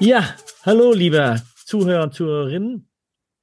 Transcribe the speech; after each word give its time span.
Ja, 0.00 0.34
hallo 0.64 0.92
lieber 0.92 1.42
Zuhörer 1.64 2.02
und 2.04 2.14
Zuhörerinnen. 2.14 2.88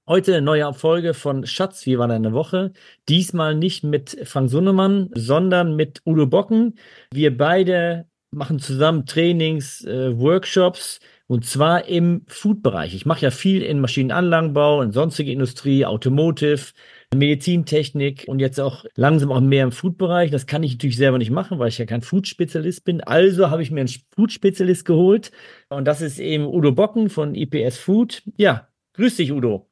Heute 0.07 0.33
eine 0.33 0.41
neue 0.41 0.73
Folge 0.73 1.13
von 1.13 1.45
Schatz, 1.45 1.85
wie 1.85 1.97
war 1.97 2.07
deine 2.07 2.33
Woche? 2.33 2.73
Diesmal 3.07 3.55
nicht 3.55 3.83
mit 3.83 4.17
Frank 4.23 4.49
Sunnemann, 4.49 5.09
sondern 5.13 5.75
mit 5.75 6.01
Udo 6.05 6.27
Bocken. 6.27 6.77
Wir 7.11 7.37
beide 7.37 8.07
machen 8.31 8.59
zusammen 8.59 9.05
Trainings, 9.05 9.83
äh, 9.85 10.17
Workshops 10.17 10.99
und 11.27 11.45
zwar 11.45 11.85
im 11.85 12.23
Food-Bereich. 12.27 12.95
Ich 12.95 13.05
mache 13.05 13.21
ja 13.21 13.31
viel 13.31 13.61
in 13.61 13.79
Maschinenanlagenbau, 13.79 14.81
in 14.81 14.91
sonstige 14.91 15.31
Industrie, 15.31 15.85
Automotive, 15.85 16.73
Medizintechnik 17.15 18.25
und 18.27 18.39
jetzt 18.39 18.59
auch 18.59 18.85
langsam 18.95 19.31
auch 19.31 19.39
mehr 19.39 19.63
im 19.63 19.71
Food-Bereich. 19.71 20.29
Das 20.29 20.45
kann 20.45 20.63
ich 20.63 20.73
natürlich 20.73 20.97
selber 20.97 21.17
nicht 21.17 21.31
machen, 21.31 21.57
weil 21.57 21.69
ich 21.69 21.77
ja 21.77 21.85
kein 21.85 22.01
Food-Spezialist 22.01 22.83
bin. 22.83 23.01
Also 23.01 23.49
habe 23.49 23.63
ich 23.63 23.71
mir 23.71 23.81
einen 23.81 23.93
Food-Spezialist 24.15 24.83
geholt 24.85 25.31
und 25.69 25.85
das 25.85 26.01
ist 26.01 26.19
eben 26.19 26.45
Udo 26.45 26.73
Bocken 26.73 27.09
von 27.09 27.33
IPS 27.33 27.77
Food. 27.77 28.23
Ja, 28.35 28.67
grüß 28.93 29.15
dich, 29.15 29.31
Udo. 29.31 29.69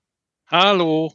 Hallo, 0.47 1.13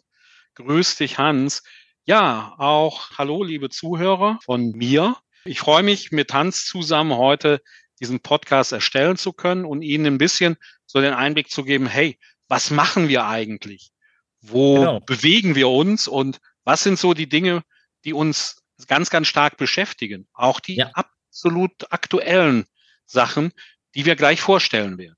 grüß 0.57 0.97
dich, 0.97 1.19
Hans. 1.19 1.63
Ja, 2.05 2.55
auch 2.59 3.11
hallo, 3.17 3.43
liebe 3.43 3.71
Zuhörer 3.71 4.39
von 4.45 4.73
mir. 4.73 5.17
Ich 5.45 5.61
freue 5.61 5.83
mich, 5.83 6.13
mit 6.13 6.35
Hans 6.35 6.67
zusammen 6.67 7.17
heute 7.17 7.63
diesen 8.01 8.21
Podcast 8.21 8.73
erstellen 8.73 9.17
zu 9.17 9.33
können 9.33 9.65
und 9.65 9.83
Ihnen 9.83 10.07
ein 10.07 10.19
bisschen 10.19 10.57
so 10.87 11.01
den 11.01 11.15
Einblick 11.15 11.51
zu 11.51 11.65
geben, 11.65 11.87
hey, 11.87 12.19
was 12.49 12.71
machen 12.71 13.09
wir 13.09 13.27
eigentlich? 13.27 13.93
Wo 14.41 14.77
genau. 14.77 15.01
bewegen 15.01 15.55
wir 15.55 15.69
uns 15.69 16.09
und 16.09 16.39
was 16.65 16.83
sind 16.83 16.99
so 16.99 17.15
die 17.15 17.29
Dinge, 17.29 17.63
die 18.05 18.13
uns 18.13 18.63
ganz, 18.87 19.11
ganz 19.11 19.27
stark 19.27 19.57
beschäftigen? 19.57 20.27
Auch 20.33 20.61
die 20.61 20.77
ja. 20.77 20.91
absolut 20.95 21.73
aktuellen 21.91 22.65
Sachen, 23.05 23.53
die 23.95 24.07
wir 24.07 24.17
gleich 24.17 24.41
vorstellen 24.41 24.99
werden. 24.99 25.17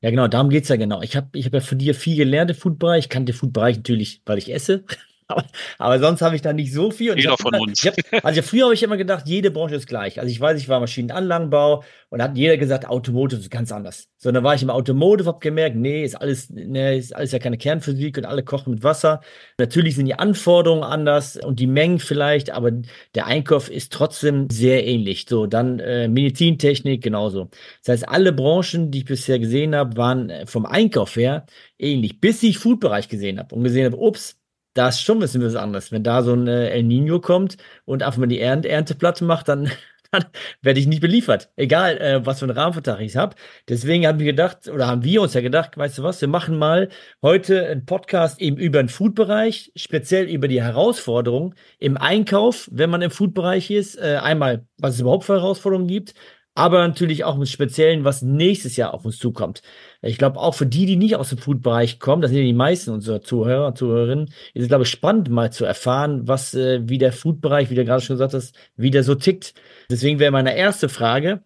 Ja, 0.00 0.10
genau, 0.10 0.28
darum 0.28 0.50
geht's 0.50 0.68
ja 0.68 0.76
genau. 0.76 1.02
Ich 1.02 1.16
habe 1.16 1.28
ich 1.32 1.46
hab 1.46 1.54
ja 1.54 1.60
von 1.60 1.78
dir 1.78 1.94
viel 1.94 2.16
gelernt 2.16 2.50
im 2.50 2.56
Foodbereich. 2.56 3.04
Ich 3.04 3.08
kannte 3.08 3.32
Foodbereich 3.32 3.76
natürlich, 3.76 4.22
weil 4.26 4.38
ich 4.38 4.52
esse. 4.52 4.84
Aber, 5.28 5.44
aber 5.78 5.98
sonst 5.98 6.22
habe 6.22 6.36
ich 6.36 6.42
da 6.42 6.52
nicht 6.52 6.72
so 6.72 6.90
viel. 6.90 7.10
Und 7.10 7.18
Jeder 7.18 7.36
von 7.36 7.52
immer, 7.52 7.62
uns. 7.62 7.84
Hab, 7.84 7.94
also 8.24 8.42
früher 8.42 8.64
habe 8.64 8.74
ich 8.74 8.82
immer 8.82 8.96
gedacht, 8.96 9.26
jede 9.26 9.50
Branche 9.50 9.74
ist 9.74 9.88
gleich. 9.88 10.20
Also 10.20 10.30
ich 10.30 10.40
weiß, 10.40 10.60
ich 10.60 10.68
war 10.68 10.78
Maschinenanlagenbau 10.78 11.82
und 12.10 12.22
hat 12.22 12.36
jeder 12.36 12.56
gesagt, 12.56 12.86
Automotive 12.88 13.40
ist 13.40 13.50
ganz 13.50 13.72
anders. 13.72 14.08
So, 14.18 14.30
dann 14.30 14.44
war 14.44 14.54
ich 14.54 14.62
im 14.62 14.70
Automotive, 14.70 15.28
habe 15.28 15.40
gemerkt, 15.40 15.74
nee, 15.76 16.04
ist 16.04 16.14
alles, 16.14 16.50
nee, 16.50 16.96
ist 16.96 17.14
alles 17.14 17.32
ja 17.32 17.40
keine 17.40 17.58
Kernphysik 17.58 18.18
und 18.18 18.24
alle 18.24 18.44
kochen 18.44 18.72
mit 18.72 18.84
Wasser. 18.84 19.20
Natürlich 19.58 19.96
sind 19.96 20.06
die 20.06 20.14
Anforderungen 20.14 20.84
anders 20.84 21.36
und 21.36 21.58
die 21.58 21.66
Mengen 21.66 21.98
vielleicht, 21.98 22.50
aber 22.50 22.70
der 23.14 23.26
Einkauf 23.26 23.68
ist 23.68 23.92
trotzdem 23.92 24.48
sehr 24.50 24.86
ähnlich. 24.86 25.26
So, 25.28 25.46
dann 25.46 25.80
äh, 25.80 26.06
Medizintechnik 26.08 27.02
genauso. 27.02 27.50
Das 27.84 27.92
heißt, 27.92 28.08
alle 28.08 28.32
Branchen, 28.32 28.92
die 28.92 28.98
ich 28.98 29.04
bisher 29.04 29.40
gesehen 29.40 29.74
habe, 29.74 29.96
waren 29.96 30.30
äh, 30.30 30.46
vom 30.46 30.66
Einkauf 30.66 31.16
her 31.16 31.46
ähnlich, 31.78 32.20
bis 32.20 32.42
ich 32.44 32.58
Foodbereich 32.58 33.08
gesehen 33.08 33.38
habe 33.38 33.54
und 33.54 33.64
gesehen 33.64 33.86
habe, 33.86 33.96
ups, 33.96 34.38
da 34.76 34.88
ist 34.88 35.02
schon 35.02 35.18
ein 35.18 35.20
bisschen 35.20 35.42
was 35.42 35.56
anderes. 35.56 35.90
Wenn 35.90 36.02
da 36.02 36.22
so 36.22 36.34
ein 36.34 36.46
äh, 36.46 36.68
El 36.70 36.82
Nino 36.82 37.20
kommt 37.20 37.56
und 37.84 38.02
einfach 38.02 38.18
mal 38.18 38.26
die 38.26 38.40
Ernte 38.40 38.68
Ernteplatte 38.68 39.24
macht, 39.24 39.48
dann, 39.48 39.70
dann 40.12 40.26
werde 40.62 40.78
ich 40.78 40.86
nicht 40.86 41.00
beliefert. 41.00 41.50
Egal, 41.56 41.98
äh, 41.98 42.26
was 42.26 42.40
für 42.40 42.44
einen 42.44 42.56
Rahmenvertrag 42.56 43.00
ich 43.00 43.16
habe. 43.16 43.36
Deswegen 43.68 44.06
haben 44.06 44.18
wir 44.18 44.26
gedacht, 44.26 44.68
oder 44.68 44.86
haben 44.86 45.02
wir 45.02 45.22
uns 45.22 45.34
ja 45.34 45.40
gedacht, 45.40 45.78
weißt 45.78 45.98
du 45.98 46.02
was, 46.02 46.20
wir 46.20 46.28
machen 46.28 46.58
mal 46.58 46.90
heute 47.22 47.66
einen 47.66 47.86
Podcast 47.86 48.40
eben 48.40 48.58
über 48.58 48.82
den 48.82 48.90
Food-Bereich, 48.90 49.72
speziell 49.76 50.26
über 50.26 50.46
die 50.46 50.62
Herausforderungen 50.62 51.54
im 51.78 51.96
Einkauf, 51.96 52.68
wenn 52.70 52.90
man 52.90 53.02
im 53.02 53.10
Food-Bereich 53.10 53.70
ist. 53.70 53.96
Äh, 53.96 54.18
einmal, 54.22 54.66
was 54.78 54.94
es 54.94 55.00
überhaupt 55.00 55.24
für 55.24 55.34
Herausforderungen 55.34 55.88
gibt, 55.88 56.14
aber 56.56 56.88
natürlich 56.88 57.22
auch 57.22 57.36
mit 57.36 57.48
Speziellen, 57.48 58.04
was 58.04 58.22
nächstes 58.22 58.76
Jahr 58.76 58.94
auf 58.94 59.04
uns 59.04 59.18
zukommt. 59.18 59.60
Ich 60.00 60.16
glaube, 60.16 60.40
auch 60.40 60.54
für 60.54 60.64
die, 60.64 60.86
die 60.86 60.96
nicht 60.96 61.16
aus 61.16 61.28
dem 61.28 61.38
Food-Bereich 61.38 62.00
kommen, 62.00 62.22
das 62.22 62.30
sind 62.30 62.40
ja 62.40 62.46
die 62.46 62.54
meisten 62.54 62.90
unserer 62.90 63.20
Zuhörer 63.20 63.66
und 63.66 63.76
Zuhörerinnen, 63.76 64.28
ist 64.54 64.62
es, 64.62 64.68
glaube 64.68 64.84
ich, 64.84 64.90
spannend, 64.90 65.28
mal 65.28 65.52
zu 65.52 65.66
erfahren, 65.66 66.26
was, 66.26 66.54
äh, 66.54 66.80
wie 66.88 66.96
der 66.96 67.12
Food-Bereich, 67.12 67.68
wie 67.68 67.74
du 67.74 67.84
gerade 67.84 68.02
schon 68.02 68.14
gesagt 68.14 68.32
hast, 68.32 68.56
wie 68.74 68.90
der 68.90 69.04
so 69.04 69.14
tickt. 69.14 69.52
Deswegen 69.90 70.18
wäre 70.18 70.32
meine 70.32 70.56
erste 70.56 70.88
Frage, 70.88 71.44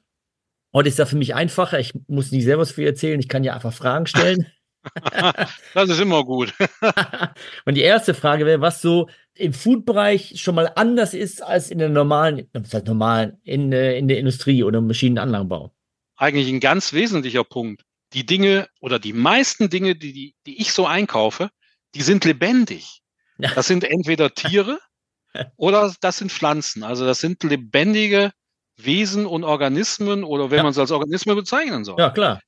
heute 0.72 0.88
ist 0.88 1.00
das 1.00 1.10
für 1.10 1.16
mich 1.16 1.34
einfacher, 1.34 1.81
ich 1.81 1.92
muss 2.06 2.31
nicht 2.31 2.44
selber 2.44 2.62
was 2.62 2.71
viel 2.71 2.87
erzählen, 2.87 3.19
ich 3.19 3.28
kann 3.28 3.42
ja 3.42 3.54
einfach 3.54 3.72
Fragen 3.72 4.06
stellen. 4.06 4.47
das 5.75 5.91
ist 5.91 6.00
immer 6.00 6.25
gut. 6.25 6.54
und 7.65 7.75
die 7.75 7.82
erste 7.82 8.15
Frage 8.15 8.47
wäre, 8.47 8.60
was 8.60 8.81
so 8.81 9.09
im 9.34 9.52
Food-Bereich 9.52 10.41
schon 10.41 10.54
mal 10.54 10.70
anders 10.74 11.14
ist 11.14 11.42
als 11.42 11.70
in 11.70 11.78
der 11.78 11.88
normalen, 11.88 12.48
das 12.52 12.74
heißt 12.74 12.86
normalen, 12.86 13.38
in, 13.42 13.72
äh, 13.72 13.96
in 13.96 14.08
der 14.08 14.18
Industrie 14.18 14.62
oder 14.62 14.78
im 14.78 14.86
Maschinenanlagenbau? 14.86 15.72
Eigentlich 16.16 16.48
ein 16.48 16.60
ganz 16.60 16.92
wesentlicher 16.92 17.44
Punkt. 17.44 17.84
Die 18.12 18.26
Dinge 18.26 18.68
oder 18.80 18.98
die 18.98 19.12
meisten 19.12 19.70
Dinge, 19.70 19.94
die, 19.94 20.12
die, 20.12 20.34
die 20.46 20.60
ich 20.60 20.72
so 20.72 20.86
einkaufe, 20.86 21.48
die 21.94 22.02
sind 22.02 22.24
lebendig. 22.24 23.02
Das 23.38 23.66
sind 23.66 23.84
entweder 23.84 24.34
Tiere 24.34 24.78
oder 25.56 25.94
das 26.00 26.18
sind 26.18 26.30
Pflanzen. 26.30 26.82
Also 26.82 27.06
das 27.06 27.20
sind 27.20 27.42
lebendige 27.42 28.32
Wesen 28.76 29.26
und 29.26 29.44
Organismen 29.44 30.24
oder 30.24 30.50
wenn 30.50 30.58
ja. 30.58 30.62
man 30.64 30.72
es 30.72 30.78
als 30.78 30.91
Organismen 30.91 31.36
bezeichnen 31.36 31.84
soll. 31.84 31.98
Ja, 31.98 32.10
klar. 32.10 32.41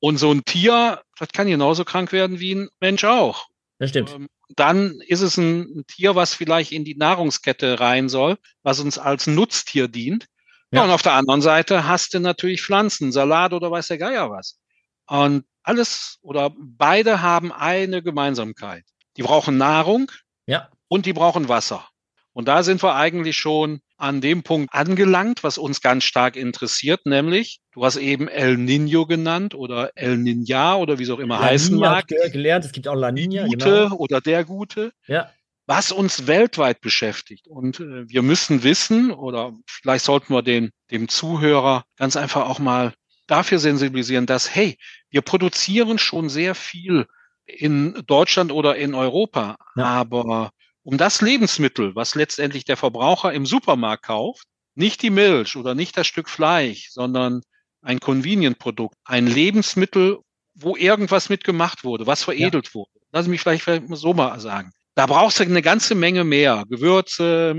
Und 0.00 0.18
so 0.18 0.30
ein 0.30 0.44
Tier, 0.44 1.02
das 1.18 1.28
kann 1.30 1.48
genauso 1.48 1.84
krank 1.84 2.12
werden 2.12 2.38
wie 2.38 2.54
ein 2.54 2.68
Mensch 2.80 3.04
auch. 3.04 3.46
Das 3.78 3.90
stimmt. 3.90 4.12
Ähm, 4.12 4.28
dann 4.48 5.00
ist 5.06 5.20
es 5.20 5.36
ein, 5.36 5.84
Tier, 5.86 6.14
was 6.14 6.34
vielleicht 6.34 6.72
in 6.72 6.84
die 6.84 6.96
Nahrungskette 6.96 7.80
rein 7.80 8.08
soll, 8.08 8.38
was 8.62 8.80
uns 8.80 8.98
als 8.98 9.26
Nutztier 9.26 9.88
dient. 9.88 10.26
Ja. 10.70 10.80
ja. 10.80 10.84
und 10.84 10.90
auf 10.90 11.02
der 11.02 11.12
anderen 11.12 11.42
Seite 11.42 11.86
hast 11.86 12.14
du 12.14 12.20
natürlich 12.20 12.62
Pflanzen, 12.62 13.12
Salat 13.12 13.52
oder 13.52 13.70
weiß 13.70 13.88
der 13.88 13.98
Geier 13.98 14.30
was. 14.30 14.58
Und 15.06 15.44
alles 15.62 16.18
oder 16.22 16.54
beide 16.58 17.22
haben 17.22 17.52
eine 17.52 18.02
Gemeinsamkeit. 18.02 18.84
Die 19.16 19.22
brauchen 19.22 19.58
Nahrung 19.58 20.10
ja. 20.46 20.68
und 20.88 21.06
die 21.06 21.12
brauchen 21.12 21.48
Wasser. 21.48 21.88
Und 22.32 22.46
da 22.48 22.62
sind 22.62 22.82
wir 22.82 22.94
eigentlich 22.94 23.36
schon 23.36 23.80
an 23.98 24.20
dem 24.20 24.42
Punkt 24.44 24.72
angelangt, 24.72 25.42
was 25.42 25.58
uns 25.58 25.80
ganz 25.80 26.04
stark 26.04 26.36
interessiert, 26.36 27.04
nämlich, 27.04 27.60
du 27.72 27.84
hast 27.84 27.96
eben 27.96 28.28
El 28.28 28.56
Nino 28.56 29.06
genannt 29.06 29.54
oder 29.54 29.90
El 29.96 30.14
Niña 30.14 30.76
oder 30.76 30.98
wie 30.98 31.02
es 31.02 31.10
auch 31.10 31.18
immer 31.18 31.38
La 31.40 31.46
heißen 31.46 31.74
Nina 31.74 31.90
mag. 31.90 32.06
gelernt, 32.06 32.64
es 32.64 32.72
gibt 32.72 32.88
auch 32.88 32.94
La 32.94 33.10
Nina. 33.10 33.44
Die 33.44 33.50
Gute 33.50 33.64
genau. 33.64 33.96
oder 33.96 34.20
der 34.20 34.44
Gute. 34.44 34.92
Ja. 35.06 35.30
Was 35.66 35.92
uns 35.92 36.26
weltweit 36.26 36.80
beschäftigt. 36.80 37.46
Und 37.48 37.80
äh, 37.80 38.08
wir 38.08 38.22
müssen 38.22 38.62
wissen, 38.62 39.10
oder 39.10 39.52
vielleicht 39.66 40.04
sollten 40.04 40.32
wir 40.32 40.42
den, 40.42 40.70
dem 40.90 41.08
Zuhörer 41.08 41.84
ganz 41.96 42.16
einfach 42.16 42.48
auch 42.48 42.60
mal 42.60 42.94
dafür 43.26 43.58
sensibilisieren, 43.58 44.26
dass, 44.26 44.54
hey, 44.54 44.78
wir 45.10 45.22
produzieren 45.22 45.98
schon 45.98 46.28
sehr 46.28 46.54
viel 46.54 47.06
in 47.44 48.02
Deutschland 48.06 48.52
oder 48.52 48.76
in 48.76 48.94
Europa, 48.94 49.56
ja. 49.76 49.84
aber 49.84 50.50
um 50.88 50.96
das 50.96 51.20
Lebensmittel, 51.20 51.94
was 51.94 52.14
letztendlich 52.14 52.64
der 52.64 52.78
Verbraucher 52.78 53.34
im 53.34 53.44
Supermarkt 53.44 54.06
kauft, 54.06 54.44
nicht 54.74 55.02
die 55.02 55.10
Milch 55.10 55.54
oder 55.54 55.74
nicht 55.74 55.98
das 55.98 56.06
Stück 56.06 56.30
Fleisch, 56.30 56.88
sondern 56.90 57.42
ein 57.82 58.00
Convenient-Produkt, 58.00 58.96
ein 59.04 59.26
Lebensmittel, 59.26 60.16
wo 60.54 60.76
irgendwas 60.76 61.28
mitgemacht 61.28 61.84
wurde, 61.84 62.06
was 62.06 62.22
veredelt 62.22 62.68
ja. 62.68 62.74
wurde. 62.74 62.90
Lass 63.12 63.26
mich 63.26 63.42
vielleicht 63.42 63.66
so 63.90 64.14
mal 64.14 64.40
sagen. 64.40 64.72
Da 64.94 65.04
brauchst 65.04 65.40
du 65.40 65.44
eine 65.44 65.60
ganze 65.60 65.94
Menge 65.94 66.24
mehr. 66.24 66.64
Gewürze, 66.70 67.54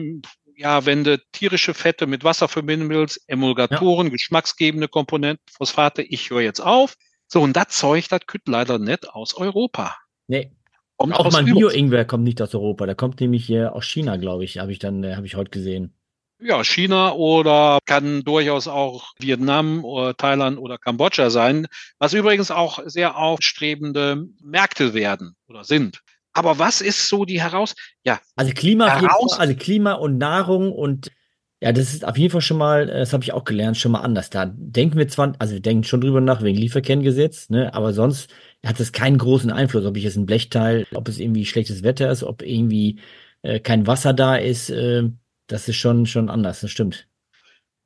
ja, 0.56 0.88
wenn 0.88 1.04
du 1.04 1.20
tierische 1.32 1.76
Fette 1.76 2.08
mit 2.08 2.24
Wasser 2.24 2.48
verbinden 2.48 2.90
willst, 2.90 3.22
Emulgatoren, 3.28 4.08
ja. 4.08 4.14
geschmacksgebende 4.14 4.88
Komponenten, 4.88 5.46
Phosphate, 5.56 6.02
ich 6.02 6.32
höre 6.32 6.42
jetzt 6.42 6.62
auf. 6.62 6.96
So, 7.28 7.44
und 7.44 7.56
das 7.56 7.68
Zeug, 7.68 8.08
das 8.10 8.22
kütt 8.26 8.48
leider 8.48 8.80
nicht 8.80 9.08
aus 9.08 9.36
Europa. 9.36 9.96
Nee, 10.26 10.52
Kommt 11.00 11.16
auch 11.16 11.32
mein 11.32 11.46
Bio-Ingwer 11.46 12.04
kommt 12.04 12.26
nicht 12.26 12.42
aus 12.42 12.54
Europa. 12.54 12.86
Der 12.86 12.96
kommt 12.96 13.22
nämlich 13.22 13.46
hier 13.46 13.74
aus 13.74 13.86
China, 13.86 14.18
glaube 14.18 14.44
ich. 14.44 14.58
Habe 14.58 14.74
ich 14.74 14.80
dann, 14.80 15.02
äh, 15.06 15.16
habe 15.16 15.26
ich 15.26 15.36
heute 15.36 15.50
gesehen. 15.50 15.94
Ja, 16.42 16.62
China 16.64 17.14
oder 17.14 17.80
kann 17.86 18.24
durchaus 18.24 18.68
auch 18.68 19.14
Vietnam 19.18 19.86
oder 19.86 20.16
Thailand 20.16 20.58
oder 20.58 20.78
Kambodscha 20.78 21.30
sein, 21.30 21.68
was 22.00 22.14
übrigens 22.14 22.52
auch 22.52 22.80
sehr 22.86 23.18
aufstrebende 23.18 24.26
Märkte 24.44 24.94
werden 24.94 25.36
oder 25.48 25.64
sind. 25.64 26.02
Aber 26.34 26.60
was 26.60 26.82
ist 26.82 27.08
so 27.08 27.24
die 27.24 27.42
heraus? 27.42 27.76
Ja, 28.04 28.20
also 28.36 28.52
Klima, 28.54 28.88
heraus 28.88 29.40
also 29.40 29.56
Klima 29.56 29.94
und 29.94 30.18
Nahrung 30.18 30.72
und 30.74 31.12
ja, 31.62 31.74
das 31.74 31.94
ist 31.94 32.06
auf 32.06 32.18
jeden 32.18 32.32
Fall 32.32 32.42
schon 32.42 32.58
mal, 32.58 32.90
äh, 32.90 33.00
das 33.00 33.14
habe 33.14 33.24
ich 33.24 33.34
auch 33.34 33.44
gelernt, 33.44 33.78
schon 33.78 33.92
mal 33.92 34.02
anders. 34.02 34.30
Da 34.30 34.46
denken 34.46 34.98
wir 34.98 35.08
zwar, 35.08 35.34
also 35.40 35.54
wir 35.54 35.62
denken 35.62 35.84
schon 35.84 36.02
drüber 36.02 36.22
nach 36.22 36.42
wegen 36.42 36.58
Lieferkennengesetz, 36.58 37.50
ne, 37.50 37.74
aber 37.74 37.94
sonst 37.94 38.30
hat 38.66 38.80
es 38.80 38.92
keinen 38.92 39.18
großen 39.18 39.52
Einfluss, 39.52 39.86
ob 39.86 39.98
ich 39.98 40.04
jetzt 40.04 40.16
ein 40.16 40.26
Blechteil, 40.26 40.88
ob 40.94 41.08
es 41.08 41.20
irgendwie 41.20 41.46
schlechtes 41.46 41.84
Wetter 41.84 42.10
ist, 42.12 42.24
ob 42.24 42.42
irgendwie 42.42 43.00
äh, 43.42 43.60
kein 43.60 43.88
Wasser 43.88 44.14
da 44.14 44.36
ist. 44.36 44.70
Äh, 44.70 45.10
das 45.48 45.68
ist 45.68 45.78
schon, 45.78 46.06
schon 46.06 46.30
anders, 46.30 46.62
das 46.62 46.72
stimmt. 46.72 47.08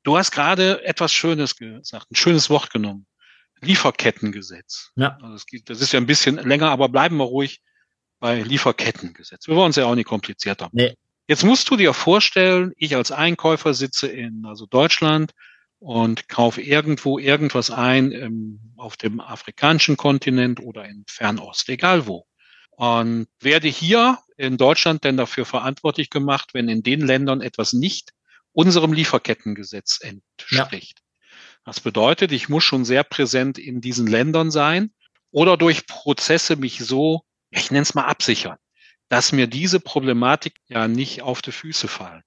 Du 0.03 0.17
hast 0.17 0.31
gerade 0.31 0.83
etwas 0.83 1.13
Schönes 1.13 1.55
gesagt, 1.55 2.11
ein 2.11 2.15
schönes 2.15 2.49
Wort 2.49 2.71
genommen. 2.71 3.05
Lieferkettengesetz. 3.61 4.91
Ja. 4.95 5.17
Also 5.21 5.33
das, 5.33 5.45
das 5.63 5.81
ist 5.81 5.93
ja 5.93 5.99
ein 5.99 6.05
bisschen 6.05 6.35
länger, 6.35 6.69
aber 6.69 6.89
bleiben 6.89 7.17
wir 7.17 7.23
ruhig 7.23 7.61
bei 8.19 8.41
Lieferkettengesetz. 8.41 9.47
Wir 9.47 9.55
wollen 9.55 9.69
es 9.69 9.77
ja 9.77 9.85
auch 9.85 9.95
nicht 9.95 10.07
komplizierter. 10.07 10.69
Nee. 10.73 10.95
Jetzt 11.33 11.45
musst 11.45 11.67
du 11.71 11.77
dir 11.77 11.95
vorstellen, 11.95 12.73
ich 12.77 12.95
als 12.95 13.11
Einkäufer 13.11 13.73
sitze 13.73 14.05
in 14.05 14.45
also 14.45 14.67
Deutschland 14.67 15.31
und 15.79 16.29
kaufe 16.29 16.61
irgendwo 16.61 17.17
irgendwas 17.17 17.71
ein 17.71 18.11
ähm, 18.11 18.59
auf 18.77 18.97
dem 18.97 19.19
afrikanischen 19.19 19.97
Kontinent 19.97 20.59
oder 20.59 20.85
in 20.85 21.03
Fernost, 21.07 21.67
egal 21.69 22.05
wo. 22.05 22.27
Und 22.69 23.25
werde 23.39 23.67
hier 23.67 24.19
in 24.37 24.57
Deutschland 24.57 25.05
denn 25.05 25.17
dafür 25.17 25.45
verantwortlich 25.45 26.11
gemacht, 26.11 26.51
wenn 26.53 26.69
in 26.69 26.83
den 26.83 27.01
Ländern 27.01 27.41
etwas 27.41 27.73
nicht 27.73 28.11
unserem 28.51 28.93
Lieferkettengesetz 28.93 30.01
entspricht. 30.01 30.99
Ja. 30.99 31.35
Das 31.65 31.79
bedeutet, 31.79 32.31
ich 32.31 32.47
muss 32.47 32.63
schon 32.63 32.85
sehr 32.85 33.03
präsent 33.03 33.57
in 33.57 33.81
diesen 33.81 34.05
Ländern 34.05 34.51
sein 34.51 34.91
oder 35.31 35.57
durch 35.57 35.87
Prozesse 35.87 36.57
mich 36.57 36.77
so, 36.77 37.23
ich 37.49 37.71
nenne 37.71 37.81
es 37.81 37.95
mal 37.95 38.05
absichern, 38.05 38.59
dass 39.13 39.31
mir 39.31 39.45
diese 39.45 39.79
Problematik 39.79 40.55
ja 40.69 40.87
nicht 40.87 41.21
auf 41.21 41.43
die 41.43 41.51
Füße 41.51 41.87
fallen. 41.87 42.23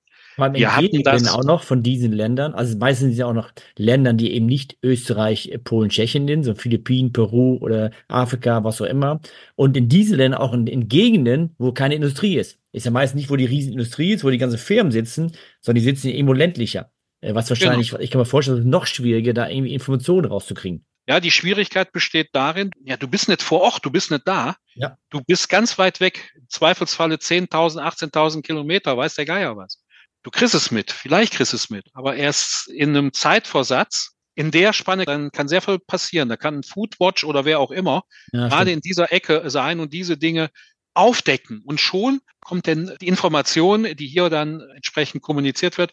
Wir 0.53 0.77
hatten 0.77 1.03
das 1.03 1.27
auch 1.29 1.43
noch 1.43 1.65
von 1.65 1.83
diesen 1.83 2.13
Ländern, 2.13 2.55
also 2.55 2.79
meistens 2.79 3.09
sind 3.09 3.19
ja 3.19 3.27
auch 3.27 3.33
noch 3.33 3.51
Ländern, 3.77 4.19
die 4.19 4.33
eben 4.33 4.47
nicht 4.47 4.77
Österreich, 4.85 5.59
Polen, 5.65 5.91
Tschechien 5.91 6.29
sind, 6.29 6.45
so 6.45 6.55
Philippinen, 6.55 7.13
Peru 7.13 7.57
oder 7.57 7.91
Afrika, 8.07 8.63
was 8.63 8.81
auch 8.81 8.87
immer. 8.87 9.19
Und 9.57 9.77
in 9.77 9.89
diesen 9.89 10.17
Ländern 10.17 10.41
auch 10.41 10.53
in, 10.53 10.69
in 10.69 10.89
Gegenden, 10.89 11.57
wo 11.59 11.73
keine 11.73 11.97
Industrie 11.97 12.37
ist. 12.37 12.61
Ist 12.71 12.85
ja 12.85 12.93
meistens 12.93 13.19
nicht, 13.19 13.31
wo 13.31 13.37
die 13.37 13.47
Riesenindustrie 13.47 14.13
ist, 14.13 14.23
wo 14.23 14.31
die 14.31 14.39
ganzen 14.39 14.59
Firmen 14.59 14.93
sitzen, 14.93 15.33
sondern 15.63 15.83
die 15.83 15.91
sitzen 15.91 16.11
irgendwo 16.11 16.35
ländlicher. 16.35 16.93
Äh, 17.21 17.35
was 17.35 17.49
wahrscheinlich, 17.49 17.91
genau. 17.91 18.03
ich 18.03 18.13
kann 18.13 18.21
mir 18.21 18.27
vorstellen, 18.27 18.59
es 18.59 18.65
noch 18.65 18.87
schwieriger, 18.87 19.33
da 19.33 19.49
irgendwie 19.49 19.75
Informationen 19.75 20.27
rauszukriegen. 20.27 20.85
Ja, 21.09 21.21
die 21.21 21.31
Schwierigkeit 21.31 21.93
besteht 21.93 22.31
darin, 22.33 22.71
ja, 22.83 22.97
du 22.97 23.07
bist 23.07 23.29
nicht 23.29 23.43
vor 23.43 23.61
Ort, 23.61 23.85
du 23.85 23.91
bist 23.91 24.11
nicht 24.11 24.27
da. 24.27 24.57
Ja. 24.75 24.99
Du 25.09 25.21
bist 25.21 25.49
ganz 25.49 25.79
weit 25.79 26.01
weg, 26.01 26.33
im 26.35 26.49
Zweifelsfalle 26.49 27.17
10.000, 27.17 27.81
18.000 27.81 28.43
Kilometer, 28.43 28.97
weiß 28.97 29.15
der 29.15 29.25
Geier 29.25 29.57
was. 29.57 29.83
Du 30.25 30.31
kriegst 30.31 30.55
es 30.55 30.73
mit, 30.73 30.91
vielleicht 30.91 31.35
kriegst 31.35 31.55
es 31.55 31.71
mit, 31.71 31.87
aber 31.93 32.17
erst 32.17 32.67
in 32.69 32.91
einem 32.91 33.13
Zeitvorsatz, 33.13 34.17
in 34.35 34.51
der 34.51 34.73
Spanne, 34.73 35.07
dann 35.07 35.31
kann 35.31 35.49
sehr 35.49 35.63
viel 35.63 35.79
passieren. 35.79 36.29
Da 36.29 36.37
kann 36.37 36.59
ein 36.59 36.63
Foodwatch 36.63 37.25
oder 37.25 37.45
wer 37.47 37.59
auch 37.59 37.71
immer 37.71 38.03
ja, 38.33 38.49
gerade 38.49 38.71
in 38.71 38.81
dieser 38.81 39.11
Ecke 39.11 39.49
sein 39.49 39.81
und 39.81 39.93
diese 39.93 40.19
Dinge 40.19 40.51
aufdecken. 40.93 41.63
Und 41.65 41.81
schon 41.81 42.21
kommt 42.41 42.67
denn 42.67 42.93
die 43.01 43.09
Information, 43.09 43.85
die 43.85 44.07
hier 44.07 44.29
dann 44.29 44.61
entsprechend 44.75 45.23
kommuniziert 45.23 45.79
wird. 45.79 45.93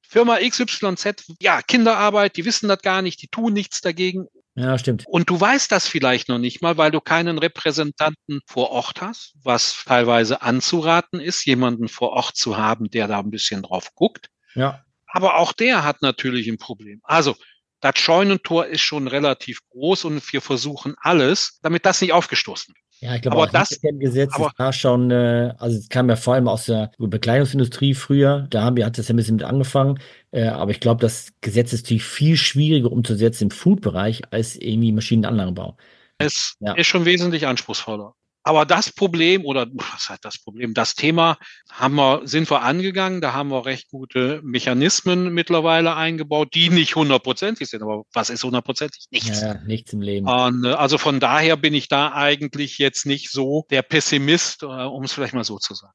Firma 0.00 0.38
XYZ, 0.38 1.24
ja, 1.40 1.60
Kinderarbeit, 1.62 2.36
die 2.36 2.44
wissen 2.44 2.68
das 2.68 2.80
gar 2.80 3.02
nicht, 3.02 3.20
die 3.20 3.28
tun 3.28 3.52
nichts 3.52 3.82
dagegen. 3.82 4.26
Ja, 4.54 4.76
stimmt. 4.76 5.06
Und 5.06 5.30
du 5.30 5.40
weißt 5.40 5.72
das 5.72 5.88
vielleicht 5.88 6.28
noch 6.28 6.38
nicht 6.38 6.60
mal, 6.60 6.76
weil 6.76 6.90
du 6.90 7.00
keinen 7.00 7.38
Repräsentanten 7.38 8.40
vor 8.46 8.70
Ort 8.70 9.00
hast, 9.00 9.34
was 9.42 9.84
teilweise 9.86 10.42
anzuraten 10.42 11.20
ist, 11.20 11.46
jemanden 11.46 11.88
vor 11.88 12.10
Ort 12.10 12.36
zu 12.36 12.58
haben, 12.58 12.90
der 12.90 13.08
da 13.08 13.20
ein 13.20 13.30
bisschen 13.30 13.62
drauf 13.62 13.94
guckt. 13.94 14.28
Ja. 14.54 14.84
Aber 15.06 15.36
auch 15.36 15.52
der 15.52 15.84
hat 15.84 16.02
natürlich 16.02 16.48
ein 16.48 16.58
Problem. 16.58 17.00
Also, 17.02 17.36
das 17.80 17.98
Scheunentor 17.98 18.66
ist 18.66 18.82
schon 18.82 19.08
relativ 19.08 19.60
groß 19.70 20.04
und 20.04 20.32
wir 20.32 20.40
versuchen 20.40 20.94
alles, 21.00 21.58
damit 21.62 21.84
das 21.86 22.00
nicht 22.00 22.12
aufgestoßen 22.12 22.74
wird. 22.74 22.82
Ja, 23.02 23.16
ich 23.16 23.22
glaube, 23.22 23.36
aber 23.36 23.46
das 23.48 23.80
Gesetz 23.82 24.32
aber, 24.36 24.46
ist 24.46 24.54
da 24.58 24.72
schon, 24.72 25.10
äh, 25.10 25.52
also 25.58 25.76
es 25.76 25.88
kam 25.88 26.08
ja 26.08 26.14
vor 26.14 26.34
allem 26.34 26.46
aus 26.46 26.66
der 26.66 26.92
Bekleidungsindustrie 26.98 27.94
früher, 27.94 28.46
da 28.48 28.62
haben 28.62 28.76
wir, 28.76 28.86
hat 28.86 28.96
das 28.96 29.08
ja 29.08 29.14
ein 29.14 29.16
bisschen 29.16 29.36
mit 29.36 29.44
angefangen, 29.44 29.98
äh, 30.30 30.46
aber 30.46 30.70
ich 30.70 30.78
glaube, 30.78 31.00
das 31.00 31.32
Gesetz 31.40 31.72
ist 31.72 31.82
natürlich 31.82 32.04
viel 32.04 32.36
schwieriger 32.36 32.92
umzusetzen 32.92 33.44
im 33.44 33.50
Food-Bereich 33.50 34.22
als 34.30 34.54
irgendwie 34.54 34.92
Maschinenanlagenbau. 34.92 35.76
Es 36.18 36.54
ja. 36.60 36.74
ist 36.74 36.86
schon 36.86 37.04
wesentlich 37.04 37.44
anspruchsvoller. 37.44 38.14
Aber 38.44 38.66
das 38.66 38.92
Problem 38.92 39.44
oder 39.44 39.66
was 39.72 40.08
heißt 40.08 40.24
das 40.24 40.38
Problem? 40.38 40.74
Das 40.74 40.94
Thema 40.94 41.38
haben 41.70 41.94
wir, 41.94 42.22
sind 42.24 42.50
wir 42.50 42.62
angegangen. 42.62 43.20
Da 43.20 43.32
haben 43.32 43.50
wir 43.50 43.64
recht 43.66 43.88
gute 43.88 44.40
Mechanismen 44.42 45.32
mittlerweile 45.32 45.94
eingebaut, 45.94 46.54
die 46.54 46.70
nicht 46.70 46.96
hundertprozentig 46.96 47.68
sind. 47.68 47.82
Aber 47.82 48.04
was 48.12 48.30
ist 48.30 48.44
hundertprozentig? 48.44 49.06
Nichts. 49.10 49.40
Ja, 49.40 49.54
nichts 49.64 49.92
im 49.92 50.00
Leben. 50.00 50.28
Und, 50.28 50.64
äh, 50.64 50.72
also 50.72 50.98
von 50.98 51.20
daher 51.20 51.56
bin 51.56 51.74
ich 51.74 51.88
da 51.88 52.12
eigentlich 52.12 52.78
jetzt 52.78 53.06
nicht 53.06 53.30
so 53.30 53.66
der 53.70 53.82
Pessimist, 53.82 54.62
äh, 54.62 54.66
um 54.66 55.04
es 55.04 55.12
vielleicht 55.12 55.34
mal 55.34 55.44
so 55.44 55.58
zu 55.58 55.74
sagen. 55.74 55.94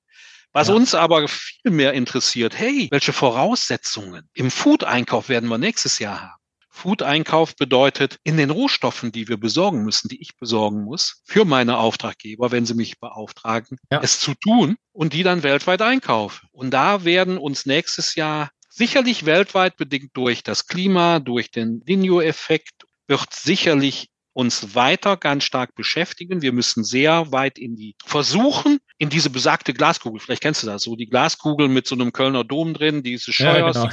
Was 0.54 0.70
ja. 0.70 0.74
uns 0.74 0.96
aber 0.96 1.28
viel 1.28 1.72
mehr 1.72 1.94
interessiert, 1.94 2.58
hey, 2.58 2.88
welche 2.90 3.14
Voraussetzungen 3.14 4.30
im 4.34 4.50
Food-Einkauf 4.50 5.30
werden 5.30 5.50
wir 5.50 5.58
nächstes 5.58 6.00
Jahr 6.00 6.22
haben? 6.22 6.42
Food-Einkauf 6.78 7.56
bedeutet, 7.56 8.20
in 8.24 8.38
den 8.38 8.52
Rohstoffen, 8.52 9.12
die 9.12 9.28
wir 9.28 9.38
besorgen 9.38 9.84
müssen, 9.84 10.08
die 10.08 10.22
ich 10.22 10.38
besorgen 10.38 10.84
muss, 10.84 11.22
für 11.26 11.44
meine 11.44 11.78
Auftraggeber, 11.78 12.52
wenn 12.52 12.66
sie 12.66 12.76
mich 12.76 13.00
beauftragen, 13.00 13.78
ja. 13.92 14.00
es 14.02 14.20
zu 14.20 14.34
tun 14.36 14.78
und 14.94 15.14
die 15.14 15.24
dann 15.24 15.44
weltweit 15.44 15.82
einkaufen. 15.82 16.48
Und 16.52 16.72
da 16.72 17.04
werden 17.04 17.38
uns 17.38 17.66
nächstes 17.66 18.16
Jahr 18.16 18.52
sicherlich 18.70 19.26
weltweit 19.26 19.76
bedingt 19.76 20.12
durch 20.14 20.44
das 20.44 20.68
Klima, 20.68 21.20
durch 21.20 21.50
den 21.52 21.82
Linio-Effekt, 21.86 22.86
wird 23.08 23.34
sicherlich 23.34 24.10
uns 24.34 24.76
weiter 24.76 25.18
ganz 25.18 25.46
stark 25.46 25.74
beschäftigen. 25.74 26.44
Wir 26.44 26.54
müssen 26.54 26.84
sehr 26.84 27.32
weit 27.32 27.58
in 27.58 27.76
die 27.76 27.96
versuchen, 28.06 28.78
in 28.98 29.10
diese 29.10 29.30
besagte 29.30 29.74
Glaskugel, 29.74 30.20
vielleicht 30.20 30.42
kennst 30.42 30.64
du 30.64 30.68
das, 30.68 30.84
so 30.84 30.96
die 30.96 31.08
Glaskugel 31.08 31.68
mit 31.68 31.88
so 31.88 31.96
einem 31.96 32.12
Kölner 32.12 32.44
Dom 32.44 32.74
drin, 32.74 33.04
diese 33.04 33.32
Scheuers, 33.32 33.76
ja, 33.76 33.90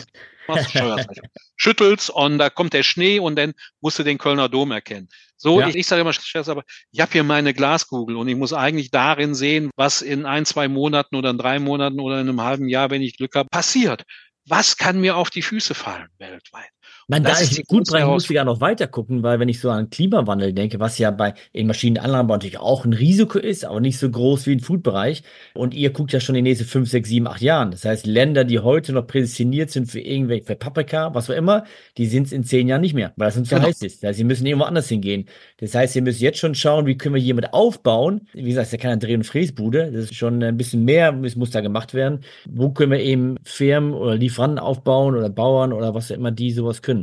genau. 0.72 0.96
schüttelst 1.56 2.10
und 2.10 2.38
da 2.38 2.50
kommt 2.50 2.72
der 2.72 2.82
Schnee 2.82 3.18
und 3.18 3.36
dann 3.36 3.52
musst 3.80 3.98
du 3.98 4.02
den 4.02 4.18
Kölner 4.18 4.48
Dom 4.48 4.70
erkennen. 4.72 5.08
So, 5.36 5.60
ja. 5.60 5.68
ich, 5.68 5.76
ich 5.76 5.86
sage 5.86 6.02
immer, 6.02 6.12
aber 6.50 6.64
ich 6.90 7.00
habe 7.00 7.12
hier 7.12 7.24
meine 7.24 7.52
Glaskugel 7.52 8.16
und 8.16 8.28
ich 8.28 8.36
muss 8.36 8.52
eigentlich 8.52 8.90
darin 8.90 9.34
sehen, 9.34 9.70
was 9.76 10.00
in 10.00 10.26
ein, 10.26 10.46
zwei 10.46 10.68
Monaten 10.68 11.16
oder 11.16 11.30
in 11.30 11.38
drei 11.38 11.58
Monaten 11.58 12.00
oder 12.00 12.20
in 12.20 12.28
einem 12.28 12.40
halben 12.40 12.68
Jahr, 12.68 12.90
wenn 12.90 13.02
ich 13.02 13.16
Glück 13.16 13.34
habe, 13.34 13.48
passiert. 13.50 14.04
Was 14.46 14.76
kann 14.76 15.00
mir 15.00 15.16
auf 15.16 15.30
die 15.30 15.42
Füße 15.42 15.74
fallen 15.74 16.08
weltweit? 16.18 16.70
Man, 17.08 17.22
da 17.22 17.38
ich 17.40 17.66
gut 17.66 17.86
brechen 17.88 18.08
muss, 18.08 18.24
ich 18.24 18.30
ja 18.30 18.44
noch 18.44 18.60
weiter 18.60 18.86
gucken, 18.86 19.22
weil 19.22 19.38
wenn 19.38 19.48
ich 19.48 19.60
so 19.60 19.70
an 19.70 19.90
Klimawandel 19.90 20.52
denke, 20.54 20.80
was 20.80 20.96
ja 20.98 21.10
bei 21.10 21.34
in 21.52 21.66
Maschinenanlagenbau 21.66 22.34
natürlich 22.34 22.58
auch 22.58 22.84
ein 22.84 22.94
Risiko 22.94 23.38
ist, 23.38 23.64
aber 23.64 23.80
nicht 23.80 23.98
so 23.98 24.10
groß 24.10 24.46
wie 24.46 24.54
im 24.54 24.60
Foodbereich. 24.60 25.22
Und 25.52 25.74
ihr 25.74 25.90
guckt 25.90 26.12
ja 26.12 26.20
schon 26.20 26.34
die 26.34 26.42
nächsten 26.42 26.66
fünf, 26.66 26.88
sechs, 26.88 27.10
sieben, 27.10 27.26
acht 27.26 27.42
Jahren. 27.42 27.70
Das 27.72 27.84
heißt, 27.84 28.06
Länder, 28.06 28.44
die 28.44 28.58
heute 28.60 28.92
noch 28.92 29.06
prädestiniert 29.06 29.70
sind 29.70 29.90
für 29.90 30.00
irgendwelche, 30.00 30.46
für 30.46 30.56
Paprika, 30.56 31.14
was 31.14 31.28
auch 31.28 31.34
immer, 31.34 31.64
die 31.98 32.06
sind 32.06 32.26
es 32.26 32.32
in 32.32 32.44
zehn 32.44 32.68
Jahren 32.68 32.80
nicht 32.80 32.94
mehr, 32.94 33.12
weil 33.16 33.28
es 33.28 33.36
uns 33.36 33.48
zu 33.48 33.56
genau. 33.56 33.68
heiß 33.68 33.82
ist. 33.82 34.02
Das 34.02 34.08
heißt, 34.08 34.18
sie 34.18 34.24
müssen 34.24 34.46
irgendwo 34.46 34.64
anders 34.64 34.88
hingehen. 34.88 35.26
Das 35.58 35.74
heißt, 35.74 35.94
ihr 35.96 36.02
müsst 36.02 36.20
jetzt 36.20 36.38
schon 36.38 36.54
schauen, 36.54 36.86
wie 36.86 36.96
können 36.96 37.14
wir 37.14 37.22
jemand 37.22 37.52
aufbauen. 37.52 38.28
Wie 38.32 38.44
gesagt, 38.44 38.66
es 38.66 38.72
ist 38.72 38.82
ja 38.82 38.88
keine 38.88 38.98
Dreh- 38.98 39.14
und 39.14 39.24
Fräsbude. 39.24 39.92
Das 39.92 40.04
ist 40.04 40.14
schon 40.14 40.42
ein 40.42 40.56
bisschen 40.56 40.84
mehr, 40.84 41.12
muss 41.12 41.50
da 41.50 41.60
gemacht 41.60 41.92
werden. 41.92 42.20
Wo 42.48 42.70
können 42.70 42.92
wir 42.92 43.00
eben 43.00 43.36
Firmen 43.44 43.92
oder 43.92 44.14
Lieferanten 44.14 44.58
aufbauen 44.58 45.14
oder 45.14 45.28
Bauern 45.28 45.72
oder 45.72 45.94
was 45.94 46.10
auch 46.10 46.16
immer, 46.16 46.30
die 46.30 46.50
sowas 46.52 46.80
können. 46.80 46.93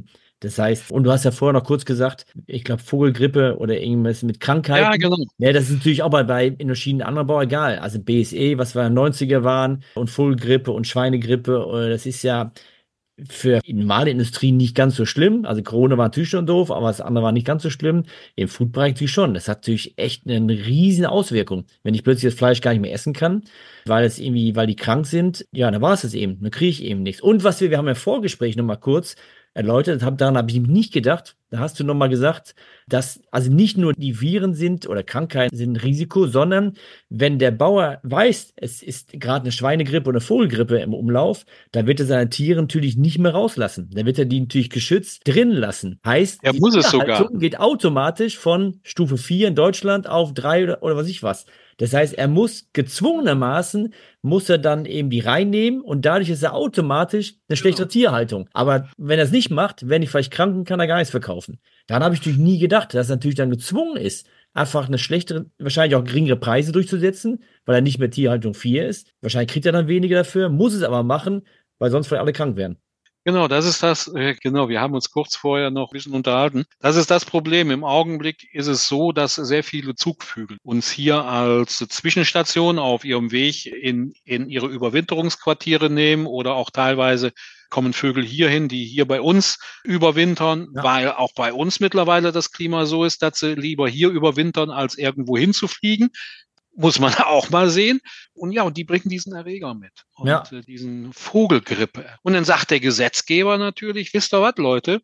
Das 0.41 0.57
heißt, 0.57 0.89
und 0.89 1.03
du 1.03 1.11
hast 1.11 1.23
ja 1.23 1.29
vorher 1.29 1.53
noch 1.53 1.65
kurz 1.65 1.85
gesagt, 1.85 2.25
ich 2.47 2.63
glaube 2.63 2.81
Vogelgrippe 2.81 3.57
oder 3.59 3.79
irgendwas 3.79 4.23
mit 4.23 4.39
Krankheiten. 4.39 4.91
Ja, 4.91 4.97
genau. 4.97 5.17
Ja, 5.37 5.53
das 5.53 5.65
ist 5.65 5.77
natürlich 5.77 6.01
auch 6.01 6.09
bei, 6.09 6.23
bei 6.23 6.55
anderen 6.57 7.27
Bau 7.27 7.41
egal. 7.41 7.77
Also 7.77 7.99
BSE, 7.99 8.57
was 8.57 8.73
wir 8.73 8.87
in 8.87 8.95
den 8.95 9.05
90er 9.05 9.43
waren, 9.43 9.83
und 9.93 10.09
Vogelgrippe 10.09 10.71
und 10.71 10.87
Schweinegrippe, 10.87 11.87
das 11.91 12.07
ist 12.07 12.23
ja 12.23 12.51
für 13.29 13.59
die 13.59 13.73
normale 13.73 14.09
Industrie 14.09 14.51
nicht 14.51 14.75
ganz 14.75 14.95
so 14.95 15.05
schlimm. 15.05 15.45
Also 15.45 15.61
Corona 15.61 15.97
war 15.97 16.05
natürlich 16.05 16.29
schon 16.29 16.45
doof, 16.45 16.71
aber 16.71 16.87
das 16.87 17.01
andere 17.01 17.23
war 17.23 17.31
nicht 17.31 17.45
ganz 17.45 17.63
so 17.63 17.69
schlimm. 17.69 18.03
Im 18.35 18.47
Foodbereich 18.47 18.93
natürlich 18.93 19.11
schon. 19.11 19.33
Das 19.33 19.47
hat 19.47 19.59
natürlich 19.59 19.93
echt 19.97 20.27
eine 20.27 20.51
riesen 20.51 21.05
Auswirkung. 21.05 21.65
Wenn 21.83 21.93
ich 21.93 22.03
plötzlich 22.03 22.31
das 22.31 22.37
Fleisch 22.37 22.61
gar 22.61 22.71
nicht 22.71 22.81
mehr 22.81 22.93
essen 22.93 23.13
kann, 23.13 23.43
weil 23.85 24.05
es 24.05 24.17
irgendwie, 24.17 24.55
weil 24.55 24.67
die 24.67 24.75
krank 24.75 25.05
sind, 25.05 25.45
ja, 25.51 25.69
dann 25.69 25.81
war 25.81 25.93
es 25.93 26.01
das 26.01 26.13
eben. 26.13 26.41
Dann 26.41 26.51
kriege 26.51 26.71
ich 26.71 26.83
eben 26.83 27.03
nichts. 27.03 27.21
Und 27.21 27.43
was 27.43 27.61
wir, 27.61 27.69
wir 27.69 27.77
haben 27.77 27.87
ja 27.87 27.95
Vorgespräch 27.95 28.55
nochmal 28.55 28.79
kurz, 28.79 29.15
erläutert 29.53 30.03
habe, 30.03 30.15
daran 30.15 30.37
habe 30.37 30.49
ich 30.49 30.59
nicht 30.61 30.93
gedacht. 30.93 31.35
Da 31.49 31.59
hast 31.59 31.77
du 31.77 31.83
nochmal 31.83 32.07
gesagt, 32.07 32.55
dass 32.87 33.21
also 33.29 33.51
nicht 33.51 33.77
nur 33.77 33.91
die 33.91 34.21
Viren 34.21 34.53
sind 34.53 34.87
oder 34.87 35.03
Krankheiten 35.03 35.55
sind 35.55 35.73
ein 35.73 35.81
Risiko, 35.81 36.25
sondern 36.27 36.75
wenn 37.09 37.39
der 37.39 37.51
Bauer 37.51 37.99
weiß, 38.03 38.53
es 38.55 38.81
ist 38.81 39.11
gerade 39.11 39.43
eine 39.43 39.51
Schweinegrippe 39.51 40.07
oder 40.07 40.17
eine 40.17 40.25
Vogelgrippe 40.25 40.77
im 40.79 40.93
Umlauf, 40.93 41.45
dann 41.73 41.87
wird 41.87 41.99
er 41.99 42.05
seine 42.05 42.29
Tiere 42.29 42.61
natürlich 42.61 42.95
nicht 42.95 43.19
mehr 43.19 43.33
rauslassen. 43.33 43.89
Dann 43.93 44.05
wird 44.05 44.17
er 44.17 44.25
die 44.25 44.39
natürlich 44.39 44.69
geschützt 44.69 45.27
drin 45.27 45.51
lassen. 45.51 45.99
Heißt, 46.05 46.39
er 46.41 46.53
muss 46.53 46.75
es 46.75 46.89
sogar. 46.89 47.27
geht 47.33 47.59
automatisch 47.59 48.37
von 48.37 48.79
Stufe 48.83 49.17
4 49.17 49.49
in 49.49 49.55
Deutschland 49.55 50.07
auf 50.07 50.33
3 50.33 50.63
oder, 50.63 50.83
oder 50.83 50.95
was 50.95 51.07
ich 51.07 51.21
was. 51.21 51.45
Das 51.81 51.93
heißt, 51.93 52.13
er 52.13 52.27
muss 52.27 52.67
gezwungenermaßen, 52.73 53.95
muss 54.21 54.47
er 54.49 54.59
dann 54.59 54.85
eben 54.85 55.09
die 55.09 55.21
reinnehmen 55.21 55.81
und 55.81 56.05
dadurch 56.05 56.29
ist 56.29 56.43
er 56.43 56.53
automatisch 56.53 57.33
eine 57.49 57.57
schlechtere 57.57 57.87
genau. 57.87 57.93
Tierhaltung. 57.93 58.49
Aber 58.53 58.87
wenn 58.99 59.17
er 59.17 59.25
es 59.25 59.31
nicht 59.31 59.49
macht, 59.49 59.89
wenn 59.89 60.03
ich 60.03 60.11
vielleicht 60.11 60.31
kranken, 60.31 60.63
kann 60.63 60.79
er 60.79 60.85
gar 60.85 60.97
nichts 60.97 61.09
verkaufen. 61.09 61.59
Daran 61.87 62.03
habe 62.03 62.13
ich 62.13 62.21
natürlich 62.21 62.37
nie 62.37 62.59
gedacht, 62.59 62.93
dass 62.93 63.09
er 63.09 63.15
natürlich 63.15 63.37
dann 63.37 63.49
gezwungen 63.49 63.97
ist, 63.97 64.27
einfach 64.53 64.87
eine 64.87 64.99
schlechtere, 64.99 65.47
wahrscheinlich 65.57 65.95
auch 65.95 66.03
geringere 66.03 66.35
Preise 66.35 66.71
durchzusetzen, 66.71 67.41
weil 67.65 67.77
er 67.77 67.81
nicht 67.81 67.97
mehr 67.97 68.11
Tierhaltung 68.11 68.53
4 68.53 68.87
ist. 68.87 69.11
Wahrscheinlich 69.21 69.51
kriegt 69.51 69.65
er 69.65 69.71
dann 69.71 69.87
weniger 69.87 70.17
dafür, 70.17 70.49
muss 70.49 70.75
es 70.75 70.83
aber 70.83 71.01
machen, 71.01 71.47
weil 71.79 71.89
sonst 71.89 72.05
vielleicht 72.05 72.21
alle 72.21 72.33
krank 72.33 72.57
werden. 72.57 72.77
Genau, 73.23 73.47
das 73.47 73.65
ist 73.65 73.83
das, 73.83 74.07
äh, 74.15 74.33
genau, 74.41 74.67
wir 74.67 74.81
haben 74.81 74.95
uns 74.95 75.11
kurz 75.11 75.35
vorher 75.35 75.69
noch 75.69 75.91
ein 75.91 75.93
bisschen 75.93 76.13
unterhalten. 76.13 76.65
Das 76.79 76.95
ist 76.95 77.11
das 77.11 77.23
Problem. 77.23 77.69
Im 77.69 77.83
Augenblick 77.83 78.47
ist 78.51 78.65
es 78.65 78.87
so, 78.87 79.11
dass 79.11 79.35
sehr 79.35 79.63
viele 79.63 79.93
Zugvögel 79.93 80.57
uns 80.63 80.89
hier 80.89 81.23
als 81.23 81.77
Zwischenstation 81.77 82.79
auf 82.79 83.05
ihrem 83.05 83.31
Weg 83.31 83.67
in, 83.67 84.13
in 84.25 84.49
ihre 84.49 84.67
Überwinterungsquartiere 84.67 85.91
nehmen 85.91 86.25
oder 86.25 86.55
auch 86.55 86.71
teilweise 86.71 87.31
kommen 87.69 87.93
Vögel 87.93 88.25
hierhin, 88.25 88.67
die 88.67 88.85
hier 88.85 89.07
bei 89.07 89.21
uns 89.21 89.59
überwintern, 89.83 90.67
ja. 90.75 90.83
weil 90.83 91.11
auch 91.11 91.33
bei 91.35 91.53
uns 91.53 91.79
mittlerweile 91.79 92.31
das 92.31 92.51
Klima 92.51 92.85
so 92.85 93.05
ist, 93.05 93.21
dass 93.21 93.39
sie 93.39 93.53
lieber 93.53 93.87
hier 93.87 94.09
überwintern, 94.09 94.71
als 94.71 94.97
irgendwo 94.97 95.37
hinzufliegen 95.37 96.09
muss 96.75 96.99
man 96.99 97.13
auch 97.15 97.49
mal 97.49 97.69
sehen. 97.69 98.01
Und 98.33 98.51
ja, 98.51 98.63
und 98.63 98.77
die 98.77 98.83
bringen 98.83 99.09
diesen 99.09 99.33
Erreger 99.33 99.73
mit 99.73 100.05
und 100.15 100.27
ja. 100.27 100.43
äh, 100.51 100.61
diesen 100.61 101.13
Vogelgrippe. 101.13 102.17
Und 102.23 102.33
dann 102.33 102.45
sagt 102.45 102.71
der 102.71 102.79
Gesetzgeber 102.79 103.57
natürlich, 103.57 104.13
wisst 104.13 104.33
ihr 104.33 104.41
was, 104.41 104.55
Leute, 104.57 105.01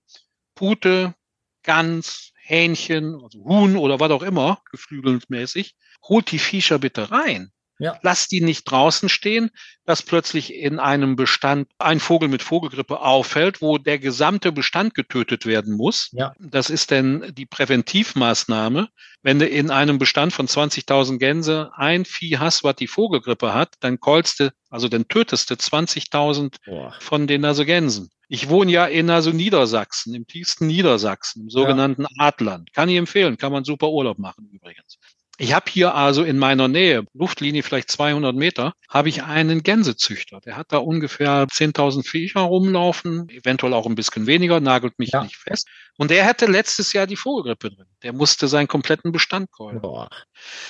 Pute, 0.56 1.16
Gans, 1.64 2.32
Hähnchen, 2.42 3.16
also 3.22 3.44
Huhn 3.44 3.76
oder 3.76 4.00
was 4.00 4.12
auch 4.12 4.24
immer, 4.24 4.62
geflügelmäßig, 4.72 5.76
holt 6.04 6.32
die 6.32 6.40
Viecher 6.40 6.80
bitte 6.80 7.12
rein. 7.12 7.52
Ja. 7.80 7.98
Lass 8.02 8.28
die 8.28 8.42
nicht 8.42 8.64
draußen 8.64 9.10
stehen, 9.10 9.52
dass 9.86 10.02
plötzlich 10.02 10.54
in 10.54 10.80
einem 10.80 11.16
Bestand 11.16 11.70
ein 11.78 12.00
Vogel 12.00 12.28
mit 12.28 12.42
Vogelgrippe 12.42 13.00
auffällt, 13.02 13.62
wo 13.62 13.78
der 13.78 14.00
gesamte 14.00 14.52
Bestand 14.52 14.94
getötet 14.96 15.46
werden 15.46 15.76
muss. 15.76 16.10
Ja. 16.12 16.34
Das 16.40 16.70
ist 16.70 16.92
denn 16.92 17.32
die 17.36 17.46
Präventivmaßnahme. 17.46 18.90
Wenn 19.22 19.40
du 19.40 19.48
in 19.48 19.72
einem 19.72 19.98
Bestand 19.98 20.34
von 20.34 20.48
20.000 20.48 21.18
Gänse 21.18 21.72
ein 21.76 22.06
Vieh 22.06 22.38
hast, 22.38 22.64
was 22.64 22.76
die 22.76 22.88
Vogelgrippe 22.88 23.54
hat, 23.54 23.76
dann 23.80 23.98
du, 24.02 24.52
also 24.70 24.88
dann 24.88 25.08
tötest 25.08 25.50
du 25.50 25.56
20.000 25.56 26.56
von 27.00 27.28
den 27.28 27.46
also 27.46 27.66
Gänsen. 27.66 28.10
Ich 28.30 28.50
wohne 28.50 28.72
ja 28.72 28.86
in 28.86 29.10
also 29.10 29.32
Niedersachsen, 29.32 30.14
im 30.14 30.28
tiefsten 30.28 30.68
Niedersachsen, 30.68 31.44
im 31.44 31.50
sogenannten 31.50 32.04
ja. 32.04 32.10
Adland. 32.18 32.74
Kann 32.74 32.90
ich 32.90 32.98
empfehlen, 32.98 33.38
kann 33.38 33.54
man 33.54 33.64
super 33.64 33.90
Urlaub 33.90 34.20
machen 34.20 34.50
übrigens. 34.52 34.98
Ich 35.39 35.53
habe 35.53 35.70
hier 35.70 35.94
also 35.94 36.24
in 36.24 36.39
meiner 36.39 36.67
Nähe, 36.67 37.06
Luftlinie 37.13 37.62
vielleicht 37.62 37.91
200 37.91 38.36
Meter, 38.36 38.74
habe 38.89 39.10
ich 39.10 39.24
einen 39.24 39.62
Gänsezüchter. 39.62 40.39
Der 40.41 40.58
hat 40.58 40.72
da 40.72 40.77
ungefähr 40.77 41.46
10.000 41.46 42.08
Viecher 42.08 42.41
rumlaufen, 42.41 43.29
eventuell 43.29 43.74
auch 43.74 43.86
ein 43.86 43.94
bisschen 43.94 44.25
weniger, 44.25 44.60
nagelt 44.60 44.98
mich 44.98 45.12
ja. 45.13 45.24
nicht 45.24 45.36
fest. 45.36 45.67
Und 45.98 46.10
der 46.10 46.25
hatte 46.25 46.48
letztes 46.48 46.91
Jahr 46.91 47.06
die 47.06 47.15
Vogelgrippe 47.15 47.70
drin. 47.70 47.86
Der 48.01 48.13
musste 48.13 48.48
seinen 48.48 48.67
kompletten 48.67 49.12
Bestand 49.12 49.51
keulen. 49.51 49.79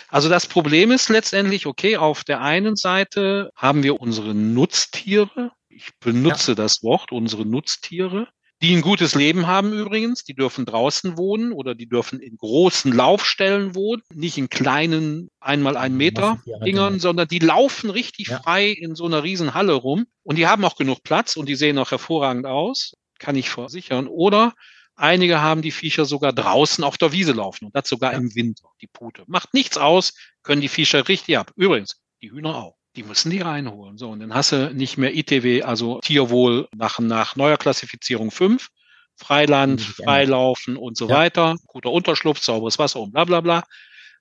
Also 0.09 0.27
das 0.27 0.47
Problem 0.47 0.91
ist 0.91 1.07
letztendlich, 1.07 1.65
okay, 1.65 1.95
auf 1.95 2.25
der 2.25 2.41
einen 2.41 2.75
Seite 2.75 3.51
haben 3.55 3.83
wir 3.83 4.01
unsere 4.01 4.35
Nutztiere. 4.35 5.51
Ich 5.69 5.91
benutze 6.01 6.51
ja. 6.51 6.55
das 6.55 6.83
Wort, 6.83 7.13
unsere 7.13 7.45
Nutztiere 7.45 8.27
die 8.61 8.75
ein 8.75 8.81
gutes 8.81 9.13
Leben 9.13 9.45
haben 9.45 9.71
übrigens. 9.71 10.23
Die 10.23 10.33
dürfen 10.33 10.65
draußen 10.65 11.17
wohnen 11.17 11.51
oder 11.51 11.75
die 11.75 11.87
dürfen 11.87 12.19
in 12.19 12.37
großen 12.37 12.91
Laufstellen 12.91 13.75
wohnen, 13.75 14.01
nicht 14.13 14.37
in 14.37 14.49
kleinen 14.49 15.29
einmal 15.39 15.77
ein 15.77 15.95
Meter 15.95 16.41
Dingern, 16.65 16.99
sondern 16.99 17.27
die 17.27 17.39
laufen 17.39 17.89
richtig 17.89 18.29
ja. 18.29 18.39
frei 18.39 18.69
in 18.69 18.95
so 18.95 19.05
einer 19.05 19.23
riesen 19.23 19.53
Halle 19.53 19.73
rum 19.73 20.07
und 20.23 20.37
die 20.37 20.47
haben 20.47 20.65
auch 20.65 20.75
genug 20.75 21.03
Platz 21.03 21.37
und 21.37 21.47
die 21.47 21.55
sehen 21.55 21.77
auch 21.77 21.91
hervorragend 21.91 22.45
aus, 22.45 22.95
kann 23.19 23.35
ich 23.35 23.49
versichern. 23.49 24.07
Oder 24.07 24.53
einige 24.95 25.41
haben 25.41 25.61
die 25.61 25.71
Viecher 25.71 26.05
sogar 26.05 26.33
draußen 26.33 26.83
auf 26.83 26.97
der 26.97 27.11
Wiese 27.11 27.33
laufen 27.33 27.65
und 27.65 27.75
das 27.75 27.87
sogar 27.87 28.13
ja. 28.13 28.17
im 28.17 28.33
Winter, 28.33 28.69
die 28.81 28.87
Pute. 28.87 29.23
Macht 29.27 29.53
nichts 29.53 29.77
aus, 29.77 30.13
können 30.41 30.61
die 30.61 30.67
Viecher 30.67 31.07
richtig 31.07 31.37
ab. 31.37 31.51
Übrigens, 31.55 32.01
die 32.21 32.31
Hühner 32.31 32.55
auch 32.55 32.77
die 32.97 33.03
müssen 33.03 33.29
die 33.29 33.39
reinholen. 33.39 33.97
So, 33.97 34.09
und 34.09 34.19
dann 34.19 34.33
hast 34.33 34.51
du 34.51 34.73
nicht 34.73 34.97
mehr 34.97 35.15
ITW, 35.15 35.63
also 35.63 35.99
Tierwohl 36.01 36.67
nach, 36.75 36.99
nach 36.99 37.35
neuer 37.35 37.57
Klassifizierung 37.57 38.31
5, 38.31 38.69
Freiland, 39.15 39.81
Freilaufen 39.81 40.75
und 40.75 40.97
so 40.97 41.07
ja. 41.07 41.15
weiter, 41.15 41.55
guter 41.67 41.91
Unterschlupf, 41.91 42.39
sauberes 42.41 42.79
Wasser 42.79 42.99
und 42.99 43.11
bla 43.11 43.23
bla 43.23 43.41
bla, 43.41 43.63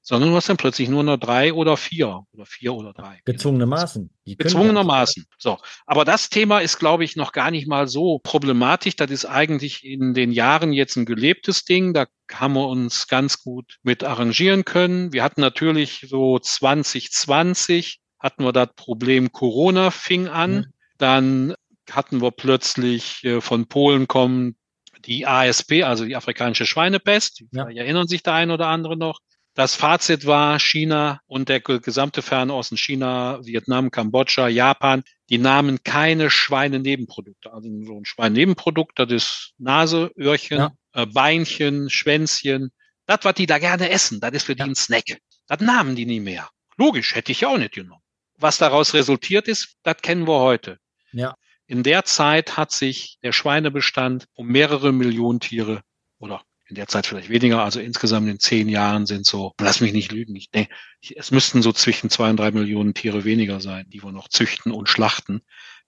sondern 0.02 0.30
du 0.30 0.36
hast 0.36 0.48
dann 0.48 0.56
plötzlich 0.56 0.88
nur 0.88 1.02
noch 1.02 1.16
drei 1.16 1.52
oder 1.52 1.76
vier 1.76 2.22
oder 2.32 2.46
vier 2.46 2.74
oder 2.74 2.92
drei. 2.92 3.20
Gezwungenermaßen. 3.24 4.08
Gezwungenermaßen. 4.24 5.26
So. 5.36 5.58
Aber 5.84 6.04
das 6.04 6.28
Thema 6.28 6.60
ist, 6.60 6.78
glaube 6.78 7.02
ich, 7.04 7.16
noch 7.16 7.32
gar 7.32 7.50
nicht 7.50 7.66
mal 7.66 7.88
so 7.88 8.20
problematisch. 8.22 8.94
Das 8.94 9.10
ist 9.10 9.24
eigentlich 9.24 9.84
in 9.84 10.14
den 10.14 10.30
Jahren 10.30 10.72
jetzt 10.72 10.96
ein 10.96 11.06
gelebtes 11.06 11.64
Ding. 11.64 11.92
Da 11.92 12.06
haben 12.32 12.54
wir 12.54 12.68
uns 12.68 13.08
ganz 13.08 13.42
gut 13.42 13.78
mit 13.82 14.04
arrangieren 14.04 14.64
können. 14.64 15.12
Wir 15.12 15.24
hatten 15.24 15.40
natürlich 15.40 16.06
so 16.08 16.38
2020 16.38 18.00
hatten 18.26 18.44
wir 18.44 18.52
das 18.52 18.68
Problem 18.74 19.32
Corona 19.32 19.90
fing 19.90 20.28
an. 20.28 20.54
Mhm. 20.54 20.64
Dann 20.98 21.54
hatten 21.90 22.20
wir 22.20 22.32
plötzlich 22.32 23.22
äh, 23.24 23.40
von 23.40 23.66
Polen 23.66 24.08
kommen 24.08 24.56
die 25.04 25.26
ASP, 25.26 25.84
also 25.84 26.04
die 26.04 26.16
afrikanische 26.16 26.66
Schweinepest. 26.66 27.44
Ja. 27.52 27.68
erinnern 27.70 28.08
sich 28.08 28.24
der 28.24 28.34
ein 28.34 28.50
oder 28.50 28.66
andere 28.66 28.96
noch. 28.96 29.20
Das 29.54 29.74
Fazit 29.76 30.26
war, 30.26 30.58
China 30.58 31.20
und 31.26 31.48
der 31.48 31.60
gesamte 31.60 32.20
Fernosten, 32.20 32.76
China, 32.76 33.38
Vietnam, 33.42 33.90
Kambodscha, 33.90 34.48
Japan, 34.48 35.02
die 35.30 35.38
nahmen 35.38 35.82
keine 35.82 36.28
Schweinenebenprodukte. 36.28 37.52
Also 37.52 37.70
so 37.84 37.96
ein 37.96 38.04
Schweinenebenprodukt, 38.04 38.98
das 38.98 39.10
ist 39.10 39.54
Nase, 39.56 40.10
Öhrchen, 40.18 40.58
ja. 40.58 40.72
äh, 40.92 41.06
Beinchen, 41.06 41.88
Schwänzchen. 41.88 42.70
Das, 43.06 43.20
was 43.22 43.34
die 43.34 43.46
da 43.46 43.58
gerne 43.58 43.88
essen, 43.88 44.20
das 44.20 44.32
ist 44.32 44.42
für 44.42 44.56
ja. 44.56 44.64
die 44.64 44.70
ein 44.72 44.74
Snack. 44.74 45.20
Das 45.46 45.60
nahmen 45.60 45.94
die 45.94 46.06
nie 46.06 46.20
mehr. 46.20 46.50
Logisch, 46.76 47.14
hätte 47.14 47.32
ich 47.32 47.46
auch 47.46 47.56
nicht 47.56 47.74
genommen. 47.74 48.02
Was 48.38 48.58
daraus 48.58 48.94
resultiert 48.94 49.48
ist, 49.48 49.76
das 49.82 49.96
kennen 50.02 50.26
wir 50.26 50.40
heute. 50.40 50.78
Ja. 51.12 51.34
In 51.66 51.82
der 51.82 52.04
Zeit 52.04 52.56
hat 52.56 52.70
sich 52.70 53.18
der 53.22 53.32
Schweinebestand 53.32 54.26
um 54.34 54.46
mehrere 54.46 54.92
Millionen 54.92 55.40
Tiere 55.40 55.82
oder 56.18 56.42
in 56.68 56.74
der 56.74 56.88
Zeit 56.88 57.06
vielleicht 57.06 57.28
weniger, 57.28 57.62
also 57.62 57.80
insgesamt 57.80 58.28
in 58.28 58.40
zehn 58.40 58.68
Jahren 58.68 59.06
sind 59.06 59.24
so, 59.24 59.52
lass 59.60 59.80
mich 59.80 59.92
nicht 59.92 60.10
lügen, 60.10 60.34
ich 60.34 60.50
denke, 60.50 60.74
es 61.14 61.30
müssten 61.30 61.62
so 61.62 61.72
zwischen 61.72 62.10
zwei 62.10 62.28
und 62.28 62.38
drei 62.38 62.50
Millionen 62.50 62.92
Tiere 62.92 63.24
weniger 63.24 63.60
sein, 63.60 63.88
die 63.88 64.02
wir 64.02 64.10
noch 64.10 64.28
züchten 64.28 64.72
und 64.72 64.88
schlachten. 64.88 65.42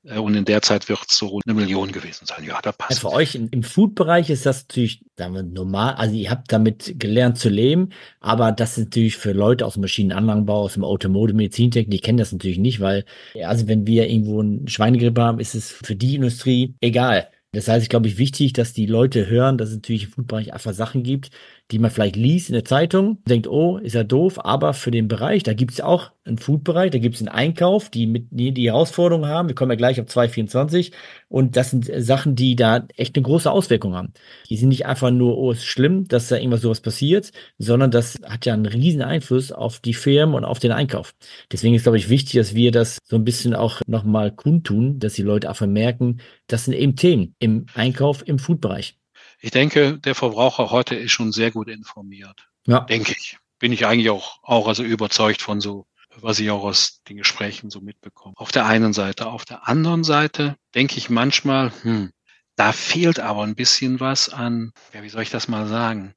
Äh, 0.04 0.18
und 0.18 0.34
in 0.34 0.44
der 0.44 0.62
Zeit 0.62 0.88
wird 0.88 1.00
es 1.08 1.18
so 1.18 1.40
eine 1.44 1.54
Million 1.54 1.92
gewesen 1.92 2.26
sein. 2.26 2.44
Ja, 2.44 2.60
da 2.62 2.72
passt. 2.72 3.02
Ja, 3.02 3.08
für 3.08 3.14
euch 3.14 3.34
im, 3.34 3.48
im 3.50 3.62
Food-Bereich 3.62 4.30
ist 4.30 4.46
das 4.46 4.62
natürlich 4.62 5.04
wir, 5.16 5.42
normal. 5.42 5.94
Also 5.94 6.14
ihr 6.14 6.30
habt 6.30 6.52
damit 6.52 6.94
gelernt 6.98 7.38
zu 7.38 7.48
leben, 7.48 7.90
aber 8.20 8.52
das 8.52 8.78
ist 8.78 8.84
natürlich 8.86 9.16
für 9.16 9.32
Leute 9.32 9.66
aus 9.66 9.74
dem 9.74 9.82
Maschinenanlagenbau, 9.82 10.62
aus 10.62 10.74
dem 10.74 10.84
Automotive, 10.84 11.36
Medizintechnik, 11.36 11.90
die 11.90 12.00
kennen 12.00 12.18
das 12.18 12.32
natürlich 12.32 12.58
nicht, 12.58 12.80
weil, 12.80 13.04
also 13.42 13.68
wenn 13.68 13.86
wir 13.86 14.08
irgendwo 14.08 14.40
eine 14.40 14.68
Schweinegrippe 14.68 15.20
haben, 15.20 15.40
ist 15.40 15.54
es 15.54 15.70
für 15.70 15.96
die 15.96 16.14
Industrie 16.14 16.74
egal. 16.80 17.28
Das 17.52 17.66
heißt, 17.66 17.82
ich 17.82 17.88
glaube, 17.88 18.08
ich 18.08 18.18
wichtig, 18.18 18.52
dass 18.52 18.74
die 18.74 18.84
Leute 18.84 19.26
hören, 19.26 19.56
dass 19.56 19.70
es 19.70 19.76
natürlich 19.76 20.04
im 20.04 20.10
Foodbereich 20.10 20.52
einfach 20.52 20.74
Sachen 20.74 21.02
gibt, 21.02 21.30
die 21.70 21.78
man 21.78 21.90
vielleicht 21.90 22.16
liest 22.16 22.48
in 22.48 22.54
der 22.54 22.64
Zeitung, 22.64 23.18
denkt, 23.28 23.46
oh, 23.46 23.76
ist 23.76 23.94
ja 23.94 24.04
doof, 24.04 24.44
aber 24.44 24.72
für 24.72 24.90
den 24.90 25.06
Bereich, 25.06 25.42
da 25.42 25.52
gibt 25.52 25.72
es 25.72 25.80
auch 25.80 26.12
einen 26.24 26.38
Foodbereich, 26.38 26.90
da 26.90 26.98
gibt 26.98 27.16
es 27.16 27.20
einen 27.20 27.28
Einkauf, 27.28 27.90
die 27.90 28.06
mit 28.06 28.28
die, 28.30 28.66
Herausforderungen 28.66 29.28
haben. 29.28 29.48
Wir 29.48 29.54
kommen 29.54 29.70
ja 29.70 29.76
gleich 29.76 30.00
auf 30.00 30.06
224 30.06 30.92
und 31.28 31.56
das 31.56 31.70
sind 31.70 31.90
Sachen, 31.98 32.36
die 32.36 32.56
da 32.56 32.86
echt 32.96 33.16
eine 33.16 33.22
große 33.22 33.50
Auswirkung 33.50 33.94
haben. 33.94 34.12
Die 34.48 34.56
sind 34.56 34.70
nicht 34.70 34.86
einfach 34.86 35.10
nur, 35.10 35.36
oh, 35.36 35.52
ist 35.52 35.64
schlimm, 35.64 36.08
dass 36.08 36.28
da 36.28 36.36
irgendwas 36.36 36.62
sowas 36.62 36.80
passiert, 36.80 37.32
sondern 37.58 37.90
das 37.90 38.18
hat 38.24 38.46
ja 38.46 38.54
einen 38.54 38.66
riesen 38.66 39.02
Einfluss 39.02 39.52
auf 39.52 39.80
die 39.80 39.94
Firmen 39.94 40.34
und 40.34 40.44
auf 40.44 40.58
den 40.58 40.72
Einkauf. 40.72 41.14
Deswegen 41.52 41.74
ist, 41.74 41.82
glaube 41.82 41.98
ich, 41.98 42.08
wichtig, 42.08 42.34
dass 42.34 42.54
wir 42.54 42.72
das 42.72 42.98
so 43.04 43.16
ein 43.16 43.24
bisschen 43.24 43.54
auch 43.54 43.82
nochmal 43.86 44.32
kundtun, 44.32 44.98
dass 44.98 45.14
die 45.14 45.22
Leute 45.22 45.48
einfach 45.48 45.66
merken, 45.66 46.18
das 46.46 46.64
sind 46.64 46.74
eben 46.74 46.96
Themen 46.96 47.34
im 47.38 47.66
Einkauf, 47.74 48.26
im 48.26 48.38
Foodbereich. 48.38 48.96
Ich 49.40 49.50
denke, 49.50 49.98
der 49.98 50.14
Verbraucher 50.14 50.70
heute 50.70 50.94
ist 50.94 51.12
schon 51.12 51.32
sehr 51.32 51.50
gut 51.50 51.68
informiert. 51.68 52.48
Ja. 52.66 52.80
Denke 52.80 53.14
ich. 53.16 53.38
Bin 53.58 53.72
ich 53.72 53.86
eigentlich 53.86 54.10
auch, 54.10 54.38
auch 54.42 54.68
also 54.68 54.82
überzeugt 54.82 55.42
von 55.42 55.60
so, 55.60 55.86
was 56.16 56.38
ich 56.38 56.50
auch 56.50 56.62
aus 56.62 57.02
den 57.08 57.16
Gesprächen 57.16 57.70
so 57.70 57.80
mitbekomme. 57.80 58.34
Auf 58.36 58.52
der 58.52 58.66
einen 58.66 58.92
Seite. 58.92 59.26
Auf 59.26 59.44
der 59.44 59.68
anderen 59.68 60.04
Seite 60.04 60.56
denke 60.74 60.96
ich 60.96 61.10
manchmal, 61.10 61.72
hm, 61.82 62.12
da 62.56 62.72
fehlt 62.72 63.20
aber 63.20 63.44
ein 63.44 63.54
bisschen 63.54 64.00
was 64.00 64.28
an, 64.28 64.72
ja, 64.92 65.02
wie 65.02 65.08
soll 65.08 65.22
ich 65.22 65.30
das 65.30 65.48
mal 65.48 65.66
sagen, 65.66 66.14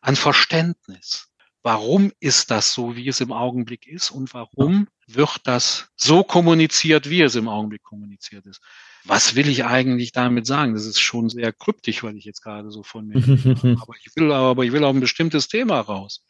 an 0.00 0.16
Verständnis. 0.16 1.28
Warum 1.62 2.12
ist 2.20 2.50
das 2.50 2.72
so, 2.72 2.96
wie 2.96 3.08
es 3.08 3.20
im 3.20 3.32
Augenblick 3.32 3.86
ist 3.86 4.10
und 4.10 4.32
warum 4.32 4.88
wird 5.06 5.40
das 5.44 5.90
so 5.94 6.24
kommuniziert, 6.24 7.10
wie 7.10 7.20
es 7.22 7.34
im 7.34 7.48
Augenblick 7.48 7.82
kommuniziert 7.82 8.46
ist? 8.46 8.62
Was 9.04 9.34
will 9.34 9.48
ich 9.48 9.64
eigentlich 9.64 10.12
damit 10.12 10.46
sagen? 10.46 10.74
Das 10.74 10.86
ist 10.86 11.00
schon 11.00 11.28
sehr 11.28 11.52
kryptisch, 11.52 12.02
weil 12.02 12.16
ich 12.16 12.24
jetzt 12.24 12.42
gerade 12.42 12.70
so 12.70 12.82
von 12.82 13.06
mir. 13.06 13.16
aber 13.80 13.94
ich 13.98 14.14
will, 14.16 14.32
aber 14.32 14.64
ich 14.64 14.72
will 14.72 14.84
auf 14.84 14.94
ein 14.94 15.00
bestimmtes 15.00 15.48
Thema 15.48 15.80
raus. 15.80 16.24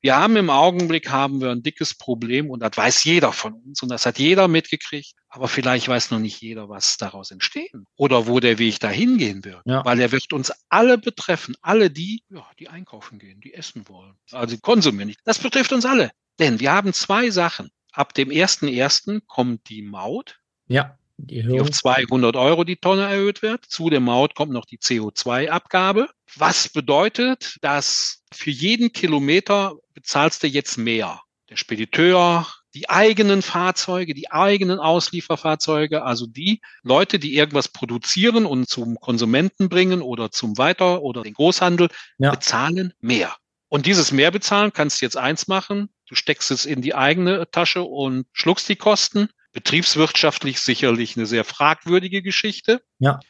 Wir 0.00 0.16
haben 0.16 0.36
im 0.36 0.50
Augenblick 0.50 1.08
haben 1.08 1.40
wir 1.40 1.50
ein 1.50 1.62
dickes 1.62 1.94
Problem 1.94 2.50
und 2.50 2.60
das 2.60 2.76
weiß 2.76 3.04
jeder 3.04 3.32
von 3.32 3.54
uns 3.54 3.82
und 3.82 3.88
das 3.88 4.04
hat 4.04 4.18
jeder 4.18 4.48
mitgekriegt. 4.48 5.14
Aber 5.30 5.48
vielleicht 5.48 5.88
weiß 5.88 6.10
noch 6.10 6.18
nicht 6.18 6.42
jeder, 6.42 6.68
was 6.68 6.98
daraus 6.98 7.30
entstehen 7.30 7.86
oder 7.96 8.26
wo 8.26 8.38
der 8.38 8.58
Weg 8.58 8.80
dahin 8.80 9.16
gehen 9.16 9.46
wird. 9.46 9.62
Ja. 9.64 9.82
Weil 9.86 10.00
er 10.00 10.12
wird 10.12 10.34
uns 10.34 10.52
alle 10.68 10.98
betreffen. 10.98 11.56
Alle 11.62 11.90
die, 11.90 12.22
ja, 12.28 12.46
die 12.58 12.68
einkaufen 12.68 13.18
gehen, 13.18 13.40
die 13.40 13.54
essen 13.54 13.88
wollen. 13.88 14.14
Also 14.30 14.58
konsumieren. 14.58 15.14
Das 15.24 15.38
betrifft 15.38 15.72
uns 15.72 15.86
alle. 15.86 16.10
Denn 16.38 16.60
wir 16.60 16.72
haben 16.72 16.92
zwei 16.92 17.30
Sachen. 17.30 17.70
Ab 17.92 18.12
dem 18.12 18.30
ersten 18.30 18.68
ersten 18.68 19.26
kommt 19.26 19.70
die 19.70 19.80
Maut. 19.80 20.38
Ja 20.66 20.98
die 21.16 21.60
auf 21.60 21.70
200 21.70 22.36
Euro 22.36 22.64
die 22.64 22.76
Tonne 22.76 23.08
erhöht 23.08 23.42
wird. 23.42 23.64
Zu 23.64 23.90
der 23.90 24.00
Maut 24.00 24.34
kommt 24.34 24.52
noch 24.52 24.64
die 24.64 24.78
CO2-Abgabe. 24.78 26.08
Was 26.36 26.68
bedeutet, 26.68 27.56
dass 27.62 28.22
für 28.32 28.50
jeden 28.50 28.92
Kilometer 28.92 29.76
bezahlst 29.94 30.42
du 30.42 30.46
jetzt 30.46 30.76
mehr. 30.76 31.20
Der 31.50 31.56
Spediteur, 31.56 32.46
die 32.74 32.90
eigenen 32.90 33.42
Fahrzeuge, 33.42 34.14
die 34.14 34.32
eigenen 34.32 34.80
Auslieferfahrzeuge, 34.80 36.02
also 36.02 36.26
die 36.26 36.60
Leute, 36.82 37.18
die 37.18 37.36
irgendwas 37.36 37.68
produzieren 37.68 38.46
und 38.46 38.68
zum 38.68 38.96
Konsumenten 38.96 39.68
bringen 39.68 40.02
oder 40.02 40.30
zum 40.30 40.58
Weiter- 40.58 41.02
oder 41.02 41.22
den 41.22 41.34
Großhandel, 41.34 41.88
ja. 42.18 42.32
bezahlen 42.32 42.92
mehr. 43.00 43.36
Und 43.68 43.86
dieses 43.86 44.12
Mehrbezahlen 44.12 44.72
kannst 44.72 45.00
du 45.00 45.06
jetzt 45.06 45.16
eins 45.16 45.46
machen. 45.46 45.88
Du 46.08 46.14
steckst 46.14 46.50
es 46.50 46.66
in 46.66 46.82
die 46.82 46.94
eigene 46.94 47.50
Tasche 47.50 47.82
und 47.82 48.26
schluckst 48.32 48.68
die 48.68 48.76
Kosten. 48.76 49.28
Betriebswirtschaftlich 49.54 50.60
sicherlich 50.60 51.16
eine 51.16 51.26
sehr 51.26 51.44
fragwürdige 51.44 52.20
Geschichte. 52.20 52.82
Ja. 52.98 53.20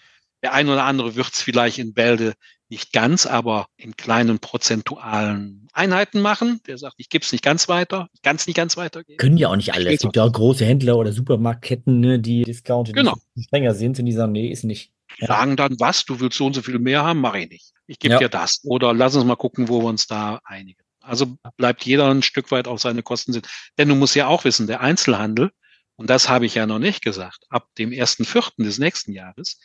Der 0.43 0.53
ein 0.53 0.69
oder 0.69 0.85
andere 0.85 1.15
wird 1.15 1.33
es 1.33 1.41
vielleicht 1.41 1.79
in 1.79 1.95
Bälde 1.95 2.35
nicht 2.69 2.93
ganz, 2.93 3.27
aber 3.27 3.67
in 3.77 3.97
kleinen 3.97 4.41
prozentualen 4.41 5.69
Einheiten 5.73 6.21
machen. 6.21 6.61
Der 6.67 6.79
sagt, 6.79 6.95
ich 6.97 7.09
gebe 7.09 7.25
es 7.25 7.31
nicht 7.31 7.45
ganz 7.45 7.69
weiter, 7.69 8.09
ich 8.15 8.23
kann 8.23 8.37
es 8.37 8.47
nicht 8.47 8.57
ganz 8.57 8.77
weitergeben. 8.77 9.19
Können 9.19 9.37
ja 9.37 9.49
auch 9.49 9.57
nicht 9.57 9.73
alle. 9.75 9.93
Es 9.93 10.01
gibt 10.01 10.17
ja 10.17 10.25
auch 10.25 10.33
große 10.33 10.65
Händler 10.65 10.97
oder 10.97 11.13
Supermarktketten, 11.13 12.01
ne, 12.01 12.19
die 12.19 12.43
Discounter, 12.43 12.93
genau. 12.93 13.15
die 13.37 13.43
strenger 13.45 13.75
sind 13.75 13.99
und 13.99 14.07
die 14.07 14.13
sagen, 14.13 14.33
nee, 14.33 14.49
ist 14.49 14.65
nicht. 14.65 14.93
Die 15.21 15.27
sagen 15.27 15.57
dann, 15.57 15.79
was, 15.79 16.05
du 16.05 16.19
willst 16.19 16.39
so 16.39 16.47
und 16.47 16.55
so 16.55 16.63
viel 16.63 16.79
mehr 16.79 17.05
haben, 17.05 17.21
mache 17.21 17.41
ich 17.41 17.51
nicht. 17.51 17.73
Ich 17.87 17.99
gebe 17.99 18.15
ja. 18.15 18.19
dir 18.19 18.29
das. 18.29 18.61
Oder 18.65 18.93
lass 18.95 19.15
uns 19.15 19.25
mal 19.25 19.37
gucken, 19.37 19.69
wo 19.69 19.83
wir 19.83 19.89
uns 19.89 20.07
da 20.07 20.41
einigen. 20.45 20.83
Also 21.01 21.37
bleibt 21.57 21.85
jeder 21.85 22.11
ein 22.11 22.23
Stück 22.23 22.51
weit 22.51 22.67
auf 22.67 22.81
seine 22.81 23.03
Kosten 23.03 23.33
sind. 23.33 23.47
Denn 23.79 23.89
du 23.89 23.95
musst 23.95 24.17
ja 24.17 24.27
auch 24.27 24.45
wissen, 24.45 24.67
der 24.67 24.81
Einzelhandel, 24.81 25.51
und 25.97 26.11
das 26.11 26.29
habe 26.29 26.47
ich 26.47 26.55
ja 26.55 26.67
noch 26.67 26.79
nicht 26.79 27.03
gesagt, 27.03 27.45
ab 27.49 27.69
dem 27.79 27.93
ersten 27.93 28.25
Vierten 28.25 28.65
des 28.65 28.79
nächsten 28.79 29.13
Jahres 29.13 29.59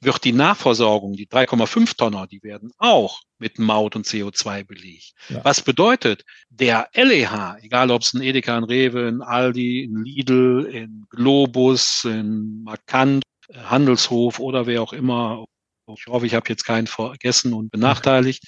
wird 0.00 0.24
die 0.24 0.32
Nachversorgung, 0.32 1.14
die 1.14 1.26
3,5 1.26 1.96
Tonner, 1.96 2.26
die 2.26 2.42
werden 2.42 2.70
auch 2.78 3.22
mit 3.38 3.58
Maut 3.58 3.96
und 3.96 4.06
CO2 4.06 4.64
belegt. 4.64 5.12
Ja. 5.28 5.44
Was 5.44 5.62
bedeutet, 5.62 6.24
der 6.50 6.88
LEH, 6.92 7.58
egal 7.62 7.90
ob 7.90 8.02
es 8.02 8.12
ein 8.12 8.20
Edeka, 8.20 8.56
ein 8.56 8.64
Rewe, 8.64 9.08
ein 9.08 9.22
Aldi, 9.22 9.84
ein 9.90 10.04
Lidl, 10.04 10.70
ein 10.72 11.06
Globus, 11.08 12.04
ein 12.04 12.62
Markant, 12.62 13.22
Handelshof 13.54 14.38
oder 14.38 14.66
wer 14.66 14.82
auch 14.82 14.92
immer, 14.92 15.46
ich 15.94 16.06
hoffe, 16.06 16.26
ich 16.26 16.34
habe 16.34 16.48
jetzt 16.48 16.64
keinen 16.64 16.86
vergessen 16.86 17.52
und 17.52 17.70
benachteiligt, 17.70 18.44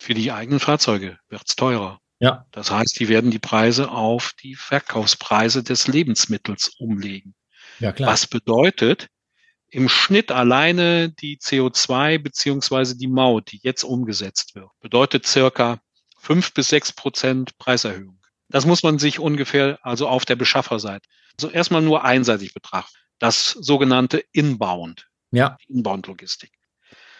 für 0.00 0.14
die 0.14 0.30
eigenen 0.32 0.60
Fahrzeuge 0.60 1.18
wird's 1.28 1.56
teurer. 1.56 1.98
Ja. 2.20 2.46
Das 2.50 2.70
heißt, 2.70 2.98
die 2.98 3.08
werden 3.08 3.30
die 3.30 3.38
Preise 3.38 3.90
auf 3.90 4.32
die 4.42 4.54
Verkaufspreise 4.54 5.62
des 5.62 5.86
Lebensmittels 5.86 6.68
umlegen. 6.78 7.34
Ja, 7.78 7.92
klar. 7.92 8.12
Was 8.12 8.26
bedeutet, 8.26 9.08
im 9.70 9.88
Schnitt 9.88 10.32
alleine 10.32 11.10
die 11.10 11.38
CO2 11.38 12.18
beziehungsweise 12.18 12.96
die 12.96 13.06
Maut, 13.06 13.52
die 13.52 13.60
jetzt 13.62 13.84
umgesetzt 13.84 14.54
wird, 14.54 14.70
bedeutet 14.80 15.26
circa 15.26 15.80
fünf 16.18 16.52
bis 16.54 16.70
sechs 16.70 16.92
Prozent 16.92 17.56
Preiserhöhung. 17.58 18.18
Das 18.48 18.66
muss 18.66 18.82
man 18.82 18.98
sich 18.98 19.18
ungefähr 19.18 19.78
also 19.82 20.08
auf 20.08 20.24
der 20.24 20.36
Beschafferseite, 20.36 21.06
also 21.38 21.52
erstmal 21.52 21.82
nur 21.82 22.04
einseitig 22.04 22.54
betrachten. 22.54 22.96
Das 23.18 23.50
sogenannte 23.50 24.24
Inbound. 24.32 25.06
Ja. 25.30 25.58
Inbound-Logistik. 25.68 26.50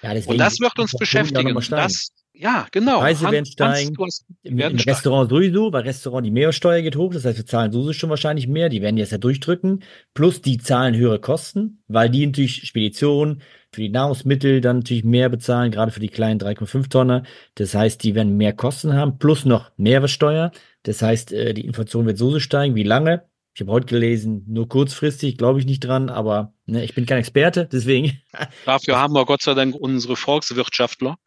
Ja, 0.01 0.13
und 0.13 0.39
das 0.39 0.61
wird 0.61 0.79
uns 0.79 0.93
beschäftigen. 0.93 1.55
Das, 1.71 2.11
ja, 2.41 2.67
genau. 2.71 3.01
Preise 3.01 3.31
werden 3.31 3.47
steigen. 3.47 3.97
Hans, 3.99 4.25
Im, 4.43 4.59
Im 4.59 4.77
Restaurant 4.77 5.29
sowieso, 5.29 5.73
weil 5.73 5.83
Restaurant 5.83 6.25
die 6.25 6.31
Mehrwertsteuer 6.31 6.83
geht 6.83 6.97
hoch, 6.97 7.13
das 7.13 7.25
heißt, 7.25 7.37
wir 7.37 7.47
zahlen 7.47 7.73
sowieso 7.73 7.93
schon 7.93 8.11
wahrscheinlich 8.11 8.47
mehr, 8.47 8.69
die 8.69 8.81
werden 8.81 8.97
jetzt 8.97 9.13
ja 9.13 9.19
durchdrücken. 9.19 9.83
Plus 10.15 10.41
die 10.41 10.59
zahlen 10.59 10.95
höhere 10.95 11.19
Kosten, 11.19 11.83
weil 11.89 12.11
die 12.11 12.25
natürlich 12.25 12.67
Spedition 12.67 13.43
für 13.73 13.81
die 13.81 13.89
Nahrungsmittel 13.89 14.61
dann 14.61 14.79
natürlich 14.79 15.05
mehr 15.05 15.29
bezahlen, 15.29 15.73
gerade 15.73 15.91
für 15.91 16.01
die 16.01 16.09
kleinen 16.09 16.41
3,5 16.41 16.89
Tonner. 16.89 17.25
Das 17.57 17.75
heißt, 17.75 18.03
die 18.03 18.15
werden 18.15 18.37
mehr 18.37 18.53
Kosten 18.53 18.95
haben, 18.95 19.19
plus 19.19 19.45
noch 19.45 19.73
Mehrwertsteuer. 19.77 20.53
Das 20.85 21.03
heißt, 21.03 21.33
äh, 21.33 21.55
die 21.55 21.67
Inflation 21.67 22.07
wird 22.07 22.19
so 22.19 22.39
steigen. 22.39 22.77
Wie 22.77 22.85
lange? 22.85 23.25
Ich 23.59 23.61
habe 23.61 23.73
heute 23.73 23.87
gelesen, 23.87 24.45
nur 24.47 24.69
kurzfristig, 24.69 25.37
glaube 25.37 25.59
ich 25.59 25.67
nicht 25.67 25.81
dran, 25.81 26.11
aber 26.11 26.53
ne, 26.67 26.85
ich 26.85 26.95
bin 26.95 27.07
kein 27.07 27.19
Experte, 27.19 27.69
deswegen. 27.73 28.23
Dafür 28.65 28.97
haben 29.01 29.15
wir 29.15 29.25
Gott 29.25 29.43
sei 29.43 29.55
Dank 29.55 29.75
unsere 29.75 30.15
Volkswirtschaftler, 30.15 31.19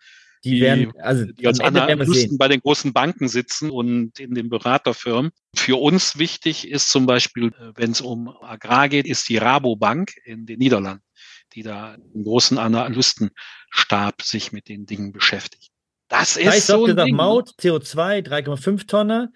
die, 0.44 0.56
die 0.56 0.62
werden, 0.62 0.94
also 1.00 1.26
die 1.26 1.46
als 1.46 1.60
Analysten 1.60 2.38
bei 2.38 2.48
den 2.48 2.62
großen 2.62 2.94
Banken 2.94 3.28
sitzen 3.28 3.70
und 3.70 4.20
in 4.20 4.34
den 4.34 4.50
Beraterfirmen. 4.50 5.32
Für 5.56 5.80
uns 5.80 6.18
wichtig 6.18 6.68
ist 6.68 6.90
zum 6.90 7.06
Beispiel, 7.06 7.48
äh, 7.48 7.72
wenn 7.76 7.92
es 7.92 8.02
um 8.02 8.28
Agrar 8.42 8.90
geht, 8.90 9.06
ist 9.06 9.30
die 9.30 9.38
Rabobank 9.38 10.14
in 10.26 10.46
den 10.46 10.60
Niederlanden, 10.60 11.04
die 11.54 11.64
da 11.64 11.96
im 12.14 12.24
großen 12.24 12.58
Analystenstab 12.58 14.22
sich 14.22 14.52
mit 14.52 14.68
den 14.68 14.86
Dingen 14.86 15.12
beschäftigt. 15.12 15.72
Das 16.08 16.36
ist 16.36 16.48
heißt, 16.48 16.68
so 16.68 16.84
ein 16.84 16.88
gesagt, 16.88 17.08
Ding. 17.08 17.16
Maut, 17.16 17.52
CO2, 17.60 18.26
3,5 18.28 18.88
Tonner. 18.88 19.32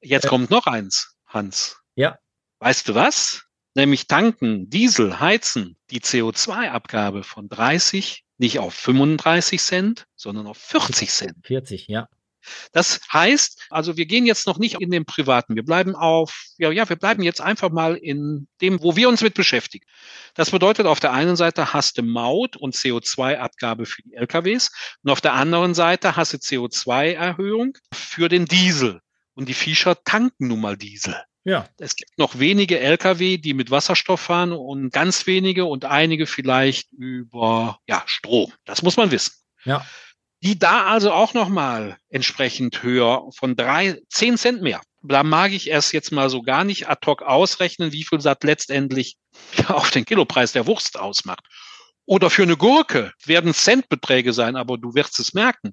Jetzt 0.00 0.26
äh, 0.26 0.28
kommt 0.28 0.50
noch 0.50 0.66
eins, 0.66 1.16
Hans. 1.26 1.78
Ja. 1.94 2.18
Weißt 2.58 2.88
du 2.88 2.94
was? 2.94 3.47
Nämlich 3.78 4.08
tanken, 4.08 4.68
Diesel, 4.68 5.20
heizen, 5.20 5.76
die 5.92 6.00
CO2-Abgabe 6.00 7.22
von 7.22 7.48
30 7.48 8.24
nicht 8.36 8.58
auf 8.58 8.74
35 8.74 9.62
Cent, 9.62 10.06
sondern 10.16 10.48
auf 10.48 10.58
40 10.58 11.08
Cent. 11.08 11.46
40, 11.46 11.86
ja. 11.86 12.08
Das 12.72 12.98
heißt, 13.12 13.66
also 13.70 13.96
wir 13.96 14.06
gehen 14.06 14.26
jetzt 14.26 14.48
noch 14.48 14.58
nicht 14.58 14.80
in 14.80 14.90
den 14.90 15.04
privaten. 15.04 15.54
Wir 15.54 15.64
bleiben 15.64 15.94
auf, 15.94 16.46
ja, 16.56 16.72
ja, 16.72 16.88
wir 16.88 16.96
bleiben 16.96 17.22
jetzt 17.22 17.40
einfach 17.40 17.70
mal 17.70 17.94
in 17.94 18.48
dem, 18.60 18.82
wo 18.82 18.96
wir 18.96 19.08
uns 19.08 19.22
mit 19.22 19.34
beschäftigen. 19.34 19.86
Das 20.34 20.50
bedeutet, 20.50 20.86
auf 20.86 20.98
der 20.98 21.12
einen 21.12 21.36
Seite 21.36 21.72
hast 21.72 21.98
du 21.98 22.02
Maut 22.02 22.56
und 22.56 22.74
CO2-Abgabe 22.74 23.86
für 23.86 24.02
die 24.02 24.14
LKWs 24.14 24.72
und 25.04 25.10
auf 25.12 25.20
der 25.20 25.34
anderen 25.34 25.74
Seite 25.74 26.16
hast 26.16 26.32
du 26.32 26.38
CO2-Erhöhung 26.38 27.78
für 27.92 28.28
den 28.28 28.46
Diesel. 28.46 28.98
Und 29.34 29.48
die 29.48 29.54
Viecher 29.54 30.02
tanken 30.02 30.48
nun 30.48 30.62
mal 30.62 30.76
Diesel. 30.76 31.14
Ja. 31.48 31.66
Es 31.78 31.96
gibt 31.96 32.18
noch 32.18 32.38
wenige 32.38 32.78
Lkw, 32.78 33.38
die 33.38 33.54
mit 33.54 33.70
Wasserstoff 33.70 34.20
fahren 34.20 34.52
und 34.52 34.92
ganz 34.92 35.26
wenige 35.26 35.64
und 35.64 35.86
einige 35.86 36.26
vielleicht 36.26 36.92
über 36.92 37.78
ja, 37.88 38.02
Strom. 38.04 38.52
Das 38.66 38.82
muss 38.82 38.98
man 38.98 39.10
wissen. 39.10 39.32
Ja. 39.64 39.86
Die 40.42 40.58
da 40.58 40.84
also 40.84 41.10
auch 41.10 41.32
nochmal 41.32 41.96
entsprechend 42.10 42.82
höher 42.82 43.30
von 43.34 43.56
drei, 43.56 43.98
zehn 44.10 44.36
Cent 44.36 44.60
mehr. 44.60 44.82
Da 45.02 45.22
mag 45.22 45.52
ich 45.52 45.70
erst 45.70 45.94
jetzt 45.94 46.12
mal 46.12 46.28
so 46.28 46.42
gar 46.42 46.64
nicht 46.64 46.90
ad 46.90 47.00
hoc 47.06 47.22
ausrechnen, 47.22 47.92
wie 47.92 48.04
viel 48.04 48.18
das 48.18 48.36
letztendlich 48.42 49.16
auf 49.68 49.90
den 49.90 50.04
Kilopreis 50.04 50.52
der 50.52 50.66
Wurst 50.66 50.98
ausmacht. 50.98 51.46
Oder 52.04 52.28
für 52.28 52.42
eine 52.42 52.58
Gurke 52.58 53.12
werden 53.24 53.54
Centbeträge 53.54 54.34
sein, 54.34 54.56
aber 54.56 54.76
du 54.76 54.94
wirst 54.94 55.18
es 55.18 55.32
merken. 55.32 55.72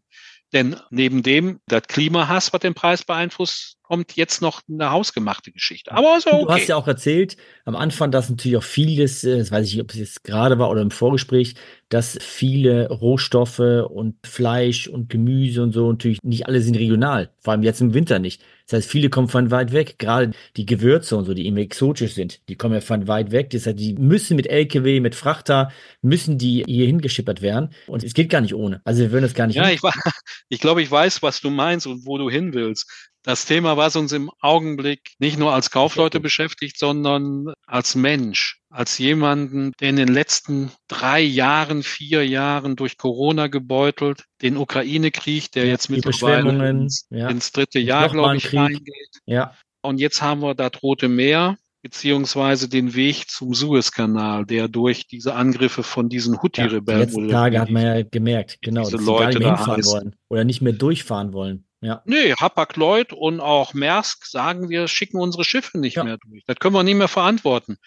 Denn 0.55 0.77
neben 0.89 1.21
dem, 1.21 1.59
das 1.67 1.83
Klimahass, 1.83 2.53
was 2.53 2.61
den 2.61 2.73
Preis 2.73 3.03
beeinflusst, 3.03 3.75
kommt 3.83 4.15
jetzt 4.15 4.41
noch 4.41 4.61
eine 4.71 4.89
hausgemachte 4.89 5.51
Geschichte. 5.51 5.91
Aber 5.91 6.17
so 6.21 6.29
okay. 6.31 6.43
Du 6.45 6.49
hast 6.49 6.67
ja 6.67 6.75
auch 6.77 6.87
erzählt, 6.87 7.35
am 7.65 7.75
Anfang, 7.75 8.09
dass 8.09 8.29
natürlich 8.29 8.57
auch 8.57 8.63
vieles, 8.63 9.25
äh, 9.25 9.37
das 9.37 9.51
weiß 9.51 9.67
ich 9.67 9.73
nicht, 9.73 9.83
ob 9.83 9.91
es 9.91 9.97
jetzt 9.97 10.23
gerade 10.23 10.57
war 10.57 10.69
oder 10.69 10.81
im 10.81 10.91
Vorgespräch, 10.91 11.55
dass 11.89 12.17
viele 12.21 12.87
Rohstoffe 12.87 13.59
und 13.59 14.15
Fleisch 14.25 14.87
und 14.87 15.09
Gemüse 15.09 15.61
und 15.61 15.73
so 15.73 15.91
natürlich 15.91 16.19
nicht 16.23 16.47
alle 16.47 16.61
sind 16.61 16.77
regional, 16.77 17.31
vor 17.39 17.51
allem 17.51 17.63
jetzt 17.63 17.81
im 17.81 17.93
Winter 17.93 18.19
nicht. 18.19 18.41
Das 18.67 18.77
heißt, 18.77 18.89
viele 18.89 19.09
kommen 19.09 19.27
von 19.27 19.51
weit 19.51 19.71
weg, 19.71 19.99
gerade 19.99 20.31
die 20.57 20.65
Gewürze 20.65 21.15
und 21.17 21.25
so, 21.25 21.33
die 21.33 21.45
eben 21.45 21.57
exotisch 21.57 22.13
sind, 22.13 22.41
die 22.49 22.55
kommen 22.55 22.73
ja 22.73 22.81
von 22.81 23.07
weit 23.07 23.31
weg. 23.31 23.51
Das 23.51 23.67
heißt, 23.67 23.77
die 23.77 23.93
müssen 23.93 24.35
mit 24.35 24.47
LKW, 24.47 24.99
mit 24.99 25.15
Frachter, 25.15 25.71
müssen 26.01 26.37
die 26.37 26.63
hier 26.65 26.87
hingeschippert 26.87 27.41
werden. 27.41 27.69
Und 27.87 28.03
es 28.03 28.13
geht 28.13 28.29
gar 28.29 28.41
nicht 28.41 28.55
ohne. 28.55 28.81
Also 28.83 29.01
wir 29.01 29.11
würden 29.11 29.23
das 29.23 29.35
gar 29.35 29.47
nicht. 29.47 29.55
Ja, 29.55 29.69
ich, 29.69 29.81
ich 30.49 30.59
glaube, 30.59 30.81
ich 30.81 30.89
weiß, 30.89 31.21
was 31.21 31.41
du 31.41 31.49
meinst 31.49 31.85
und 31.85 32.05
wo 32.05 32.17
du 32.17 32.29
hin 32.29 32.53
willst 32.53 33.11
das 33.25 33.45
Thema, 33.45 33.75
was 33.75 33.95
uns 33.95 34.11
im 34.11 34.29
Augenblick 34.39 35.01
nicht 35.17 35.39
nur 35.39 35.53
als 35.53 35.71
Kaufleute 35.71 36.19
beschäftigt, 36.19 36.77
sondern 36.77 37.53
als 37.65 37.95
Mensch, 37.95 38.61
als 38.69 38.99
jemanden, 38.99 39.73
der 39.79 39.89
in 39.89 39.95
den 39.95 40.09
letzten 40.09 40.71
drei 40.87 41.21
Jahren, 41.21 41.81
vier 41.81 42.25
Jahren 42.25 42.75
durch 42.75 42.97
Corona 42.97 43.47
gebeutelt, 43.47 44.25
den 44.43 44.57
Ukraine-Krieg, 44.57 45.51
der 45.51 45.65
jetzt 45.65 45.89
mittlerweile 45.89 46.69
ins, 46.69 47.07
ja. 47.09 47.27
ins, 47.27 47.51
dritte 47.51 47.79
Jahr, 47.79 48.09
glaube 48.09 48.37
ich, 48.37 48.55
reingeht. 48.55 49.21
Ja. 49.25 49.55
Und 49.81 49.99
jetzt 49.99 50.21
haben 50.21 50.41
wir 50.41 50.53
das 50.53 50.71
Rote 50.83 51.07
Meer, 51.07 51.57
beziehungsweise 51.81 52.69
den 52.69 52.93
Weg 52.93 53.29
zum 53.29 53.55
Suezkanal, 53.55 54.45
der 54.45 54.67
durch 54.67 55.07
diese 55.07 55.33
Angriffe 55.33 55.81
von 55.81 56.09
diesen 56.09 56.41
Houthi-Rebellen. 56.41 56.99
Ja, 56.99 57.05
die 57.05 57.11
letzten 57.11 57.29
Tage 57.29 57.59
hat 57.59 57.69
man 57.71 57.83
ja 57.83 58.01
gemerkt, 58.03 58.59
genau, 58.61 58.89
dass 58.89 59.01
sie 59.01 59.05
gar 59.05 59.27
nicht 59.27 59.39
mehr 59.39 59.55
hinfahren 59.57 59.85
wollen 59.85 60.15
oder 60.29 60.43
nicht 60.43 60.61
mehr 60.61 60.73
durchfahren 60.73 61.33
wollen. 61.33 61.65
Ja. 61.85 62.01
Nee, 62.05 62.33
Hapag-Lloyd 62.33 63.13
und 63.13 63.39
auch 63.39 63.73
Maersk 63.73 64.25
sagen, 64.25 64.69
wir 64.69 64.87
schicken 64.87 65.17
unsere 65.17 65.43
Schiffe 65.43 65.77
nicht 65.77 65.97
ja. 65.97 66.03
mehr 66.03 66.17
durch. 66.17 66.43
Das 66.45 66.57
können 66.57 66.73
wir 66.73 66.83
nicht 66.83 66.97
mehr 66.97 67.07
verantworten. 67.07 67.77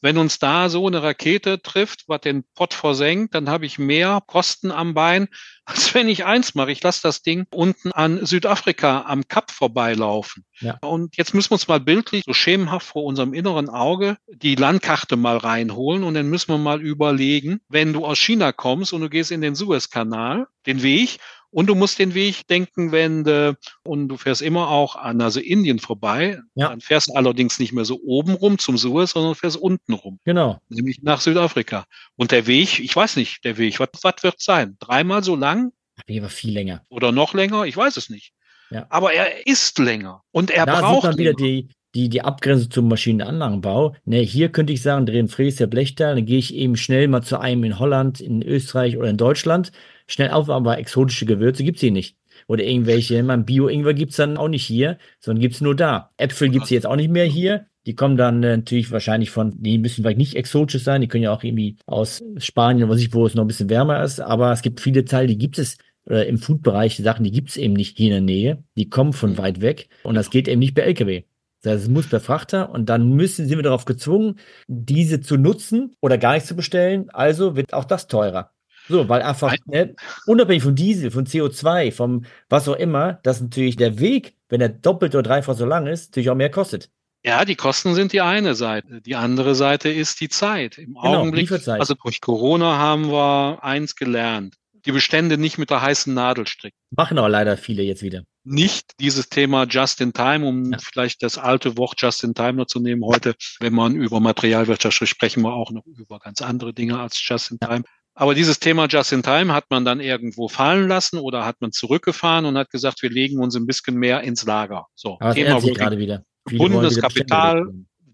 wenn 0.00 0.16
uns 0.16 0.38
da 0.38 0.68
so 0.68 0.86
eine 0.86 1.02
Rakete 1.02 1.60
trifft, 1.60 2.04
was 2.06 2.20
den 2.20 2.44
Pott 2.54 2.72
versenkt, 2.72 3.34
dann 3.34 3.50
habe 3.50 3.66
ich 3.66 3.80
mehr 3.80 4.22
Kosten 4.26 4.70
am 4.70 4.94
Bein, 4.94 5.26
als 5.64 5.92
wenn 5.92 6.08
ich 6.08 6.24
eins 6.24 6.54
mache. 6.54 6.70
Ich 6.70 6.82
lasse 6.82 7.02
das 7.02 7.22
Ding 7.22 7.46
unten 7.50 7.90
an 7.90 8.24
Südafrika 8.24 9.02
am 9.06 9.26
Kap 9.26 9.50
vorbeilaufen. 9.50 10.44
Ja. 10.60 10.78
Und 10.82 11.16
jetzt 11.16 11.34
müssen 11.34 11.50
wir 11.50 11.54
uns 11.54 11.66
mal 11.66 11.80
bildlich 11.80 12.24
so 12.24 12.32
schemenhaft 12.32 12.86
vor 12.86 13.04
unserem 13.04 13.34
inneren 13.34 13.68
Auge 13.68 14.18
die 14.28 14.54
Landkarte 14.54 15.16
mal 15.16 15.36
reinholen 15.36 16.04
und 16.04 16.14
dann 16.14 16.30
müssen 16.30 16.52
wir 16.52 16.58
mal 16.58 16.80
überlegen, 16.80 17.60
wenn 17.68 17.92
du 17.92 18.06
aus 18.06 18.18
China 18.18 18.52
kommst 18.52 18.92
und 18.92 19.00
du 19.00 19.10
gehst 19.10 19.32
in 19.32 19.40
den 19.40 19.56
Suezkanal, 19.56 20.46
den 20.66 20.82
Weg, 20.82 21.18
und 21.50 21.66
du 21.66 21.74
musst 21.74 21.98
den 21.98 22.14
Weg 22.14 22.46
denken, 22.46 22.92
wenn 22.92 23.24
du, 23.24 23.56
und 23.84 24.08
du 24.08 24.16
fährst 24.16 24.42
immer 24.42 24.68
auch 24.68 24.96
an 24.96 25.20
also 25.20 25.40
Indien 25.40 25.78
vorbei. 25.78 26.40
Ja. 26.54 26.68
Dann 26.68 26.80
fährst 26.80 27.08
du 27.08 27.14
allerdings 27.14 27.58
nicht 27.58 27.72
mehr 27.72 27.84
so 27.84 28.00
oben 28.04 28.34
rum 28.34 28.58
zum 28.58 28.76
Suez, 28.76 29.12
sondern 29.12 29.34
fährst 29.34 29.56
unten 29.56 29.94
rum. 29.94 30.18
Genau. 30.24 30.58
Nämlich 30.68 31.02
nach 31.02 31.20
Südafrika. 31.20 31.84
Und 32.16 32.32
der 32.32 32.46
Weg, 32.46 32.80
ich 32.80 32.94
weiß 32.94 33.16
nicht, 33.16 33.44
der 33.44 33.56
Weg, 33.56 33.80
was, 33.80 33.88
was 34.02 34.22
wird 34.22 34.40
sein? 34.40 34.76
Dreimal 34.78 35.24
so 35.24 35.36
lang? 35.36 35.72
War 36.06 36.28
viel 36.28 36.52
länger. 36.52 36.82
Oder 36.90 37.12
noch 37.12 37.34
länger? 37.34 37.64
Ich 37.64 37.76
weiß 37.76 37.96
es 37.96 38.10
nicht. 38.10 38.32
Ja. 38.70 38.86
Aber 38.90 39.12
er 39.14 39.46
ist 39.46 39.78
länger. 39.78 40.22
Und 40.30 40.50
er 40.50 40.66
da 40.66 40.80
braucht. 40.80 41.04
Man 41.04 41.18
wieder 41.18 41.32
die, 41.32 41.70
die, 41.94 42.10
die 42.10 42.22
Abgrenzung 42.22 42.70
zum 42.70 42.88
Maschinenanlagenbau. 42.88 43.96
Ne, 44.04 44.20
hier 44.20 44.50
könnte 44.50 44.74
ich 44.74 44.82
sagen, 44.82 45.06
drehen 45.06 45.30
der 45.36 45.66
Blechteil, 45.66 46.14
dann 46.14 46.26
gehe 46.26 46.38
ich 46.38 46.54
eben 46.54 46.76
schnell 46.76 47.08
mal 47.08 47.22
zu 47.22 47.40
einem 47.40 47.64
in 47.64 47.78
Holland, 47.78 48.20
in 48.20 48.42
Österreich 48.42 48.98
oder 48.98 49.08
in 49.08 49.16
Deutschland 49.16 49.72
schnell 50.08 50.30
auf, 50.30 50.50
aber 50.50 50.78
exotische 50.78 51.26
Gewürze 51.26 51.62
gibt 51.62 51.76
es 51.76 51.80
hier 51.82 51.92
nicht. 51.92 52.16
Oder 52.46 52.64
irgendwelche, 52.64 53.22
man 53.22 53.44
Bio-Ingwer 53.44 53.94
gibt 53.94 54.10
es 54.10 54.16
dann 54.16 54.36
auch 54.36 54.48
nicht 54.48 54.64
hier, 54.64 54.98
sondern 55.20 55.40
gibt 55.40 55.54
es 55.54 55.60
nur 55.60 55.76
da. 55.76 56.10
Äpfel 56.16 56.48
gibt 56.48 56.64
es 56.64 56.70
jetzt 56.70 56.86
auch 56.86 56.96
nicht 56.96 57.10
mehr 57.10 57.24
hier. 57.24 57.66
Die 57.86 57.94
kommen 57.94 58.16
dann 58.16 58.42
äh, 58.42 58.56
natürlich 58.56 58.90
wahrscheinlich 58.90 59.30
von, 59.30 59.54
die 59.62 59.78
müssen 59.78 60.02
vielleicht 60.02 60.18
nicht 60.18 60.34
exotisch 60.34 60.82
sein, 60.82 61.00
die 61.00 61.08
können 61.08 61.24
ja 61.24 61.32
auch 61.32 61.42
irgendwie 61.42 61.76
aus 61.86 62.22
Spanien, 62.36 62.88
was 62.88 63.00
ich, 63.00 63.14
wo 63.14 63.24
es 63.24 63.34
noch 63.34 63.44
ein 63.44 63.48
bisschen 63.48 63.70
wärmer 63.70 64.02
ist, 64.02 64.20
aber 64.20 64.52
es 64.52 64.62
gibt 64.62 64.80
viele 64.80 65.04
Teile, 65.04 65.28
die 65.28 65.38
gibt 65.38 65.58
es 65.58 65.78
oder 66.04 66.26
im 66.26 66.38
Food-Bereich 66.38 66.96
Sachen, 66.96 67.24
die 67.24 67.30
gibt 67.30 67.50
es 67.50 67.56
eben 67.56 67.74
nicht 67.74 67.96
hier 67.96 68.08
in 68.08 68.26
der 68.26 68.34
Nähe, 68.34 68.64
die 68.76 68.88
kommen 68.88 69.12
von 69.12 69.32
mhm. 69.32 69.38
weit 69.38 69.60
weg 69.60 69.88
und 70.02 70.14
das 70.14 70.30
geht 70.30 70.48
eben 70.48 70.58
nicht 70.58 70.74
per 70.74 70.84
LKW. 70.84 71.24
Das 71.62 71.72
heißt, 71.72 71.84
es 71.84 71.90
muss 71.90 72.08
per 72.08 72.20
Frachter 72.20 72.70
und 72.70 72.88
dann 72.88 73.10
müssen, 73.10 73.46
sind 73.46 73.58
wir 73.58 73.62
darauf 73.62 73.84
gezwungen, 73.84 74.38
diese 74.68 75.20
zu 75.20 75.36
nutzen 75.36 75.96
oder 76.00 76.16
gar 76.16 76.34
nicht 76.34 76.46
zu 76.46 76.54
bestellen. 76.54 77.10
Also 77.10 77.56
wird 77.56 77.74
auch 77.74 77.84
das 77.84 78.06
teurer. 78.06 78.52
So, 78.88 79.08
weil 79.08 79.22
einfach, 79.22 79.54
ne, 79.66 79.94
unabhängig 80.26 80.62
von 80.62 80.74
Diesel, 80.74 81.10
von 81.10 81.26
CO2, 81.26 81.92
vom 81.92 82.24
was 82.48 82.68
auch 82.68 82.76
immer, 82.76 83.14
dass 83.22 83.40
natürlich 83.40 83.76
der 83.76 83.98
Weg, 83.98 84.34
wenn 84.48 84.60
er 84.60 84.70
doppelt 84.70 85.14
oder 85.14 85.22
dreifach 85.22 85.54
so 85.54 85.66
lang 85.66 85.86
ist, 85.86 86.10
natürlich 86.10 86.30
auch 86.30 86.34
mehr 86.34 86.50
kostet. 86.50 86.90
Ja, 87.24 87.44
die 87.44 87.56
Kosten 87.56 87.94
sind 87.94 88.12
die 88.12 88.20
eine 88.20 88.54
Seite. 88.54 89.00
Die 89.02 89.16
andere 89.16 89.54
Seite 89.54 89.88
ist 89.88 90.20
die 90.20 90.28
Zeit. 90.28 90.78
Im 90.78 90.94
genau, 90.94 91.20
Augenblick, 91.20 91.42
Lieferzeit. 91.42 91.80
also 91.80 91.94
durch 91.94 92.20
Corona 92.20 92.78
haben 92.78 93.10
wir 93.10 93.58
eins 93.62 93.96
gelernt. 93.96 94.54
Die 94.86 94.92
Bestände 94.92 95.36
nicht 95.36 95.58
mit 95.58 95.70
der 95.70 95.82
heißen 95.82 96.14
Nadel 96.14 96.46
stricken. 96.46 96.78
Machen 96.90 97.18
aber 97.18 97.28
leider 97.28 97.56
viele 97.56 97.82
jetzt 97.82 98.02
wieder. 98.02 98.22
Nicht 98.44 98.92
dieses 99.00 99.28
Thema 99.28 99.64
Just 99.64 100.00
in 100.00 100.12
Time, 100.12 100.46
um 100.46 100.72
ja. 100.72 100.78
vielleicht 100.80 101.22
das 101.22 101.36
alte 101.36 101.76
Wort 101.76 102.00
Just 102.00 102.24
in 102.24 102.32
Time 102.32 102.54
noch 102.54 102.66
zu 102.66 102.80
nehmen 102.80 103.04
heute. 103.04 103.34
Wenn 103.60 103.74
man 103.74 103.96
über 103.96 104.20
Materialwirtschaft 104.20 104.96
spricht, 104.96 105.10
sprechen 105.10 105.42
wir 105.42 105.52
auch 105.52 105.72
noch 105.72 105.84
über 105.84 106.20
ganz 106.20 106.40
andere 106.40 106.72
Dinge 106.72 106.98
als 106.98 107.20
Just 107.22 107.50
in 107.50 107.58
Time. 107.58 107.82
Aber 108.20 108.34
dieses 108.34 108.58
Thema 108.58 108.86
Just 108.86 109.12
in 109.12 109.22
Time 109.22 109.54
hat 109.54 109.66
man 109.70 109.84
dann 109.84 110.00
irgendwo 110.00 110.48
fallen 110.48 110.88
lassen 110.88 111.20
oder 111.20 111.46
hat 111.46 111.60
man 111.60 111.70
zurückgefahren 111.70 112.46
und 112.46 112.58
hat 112.58 112.68
gesagt, 112.68 113.00
wir 113.00 113.10
legen 113.10 113.38
uns 113.38 113.54
ein 113.54 113.64
bisschen 113.64 113.94
mehr 113.94 114.22
ins 114.22 114.44
Lager. 114.44 114.86
So, 114.96 115.18
Aber 115.20 115.34
Thema 115.34 115.54
Working, 115.62 115.74
gerade 115.74 115.98
wieder. 115.98 116.24
Bundeskapital, 116.44 117.64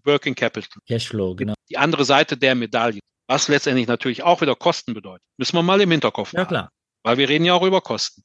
Working 0.03 0.35
Capital. 0.35 0.79
Cashflow, 0.87 1.35
genau. 1.35 1.55
Die 1.71 1.77
andere 1.77 2.05
Seite 2.05 2.37
der 2.37 2.53
Medaille. 2.53 2.99
Was 3.27 3.47
letztendlich 3.47 3.87
natürlich 3.87 4.21
auch 4.21 4.41
wieder 4.41 4.53
Kosten 4.55 4.93
bedeutet. 4.93 5.23
Müssen 5.37 5.57
wir 5.57 5.63
mal 5.63 5.81
im 5.81 5.89
Hinterkopf 5.89 6.33
haben. 6.33 6.37
Ja, 6.37 6.45
klar. 6.45 6.69
Weil 7.01 7.17
wir 7.17 7.27
reden 7.27 7.45
ja 7.45 7.55
auch 7.55 7.63
über 7.63 7.81
Kosten. 7.81 8.21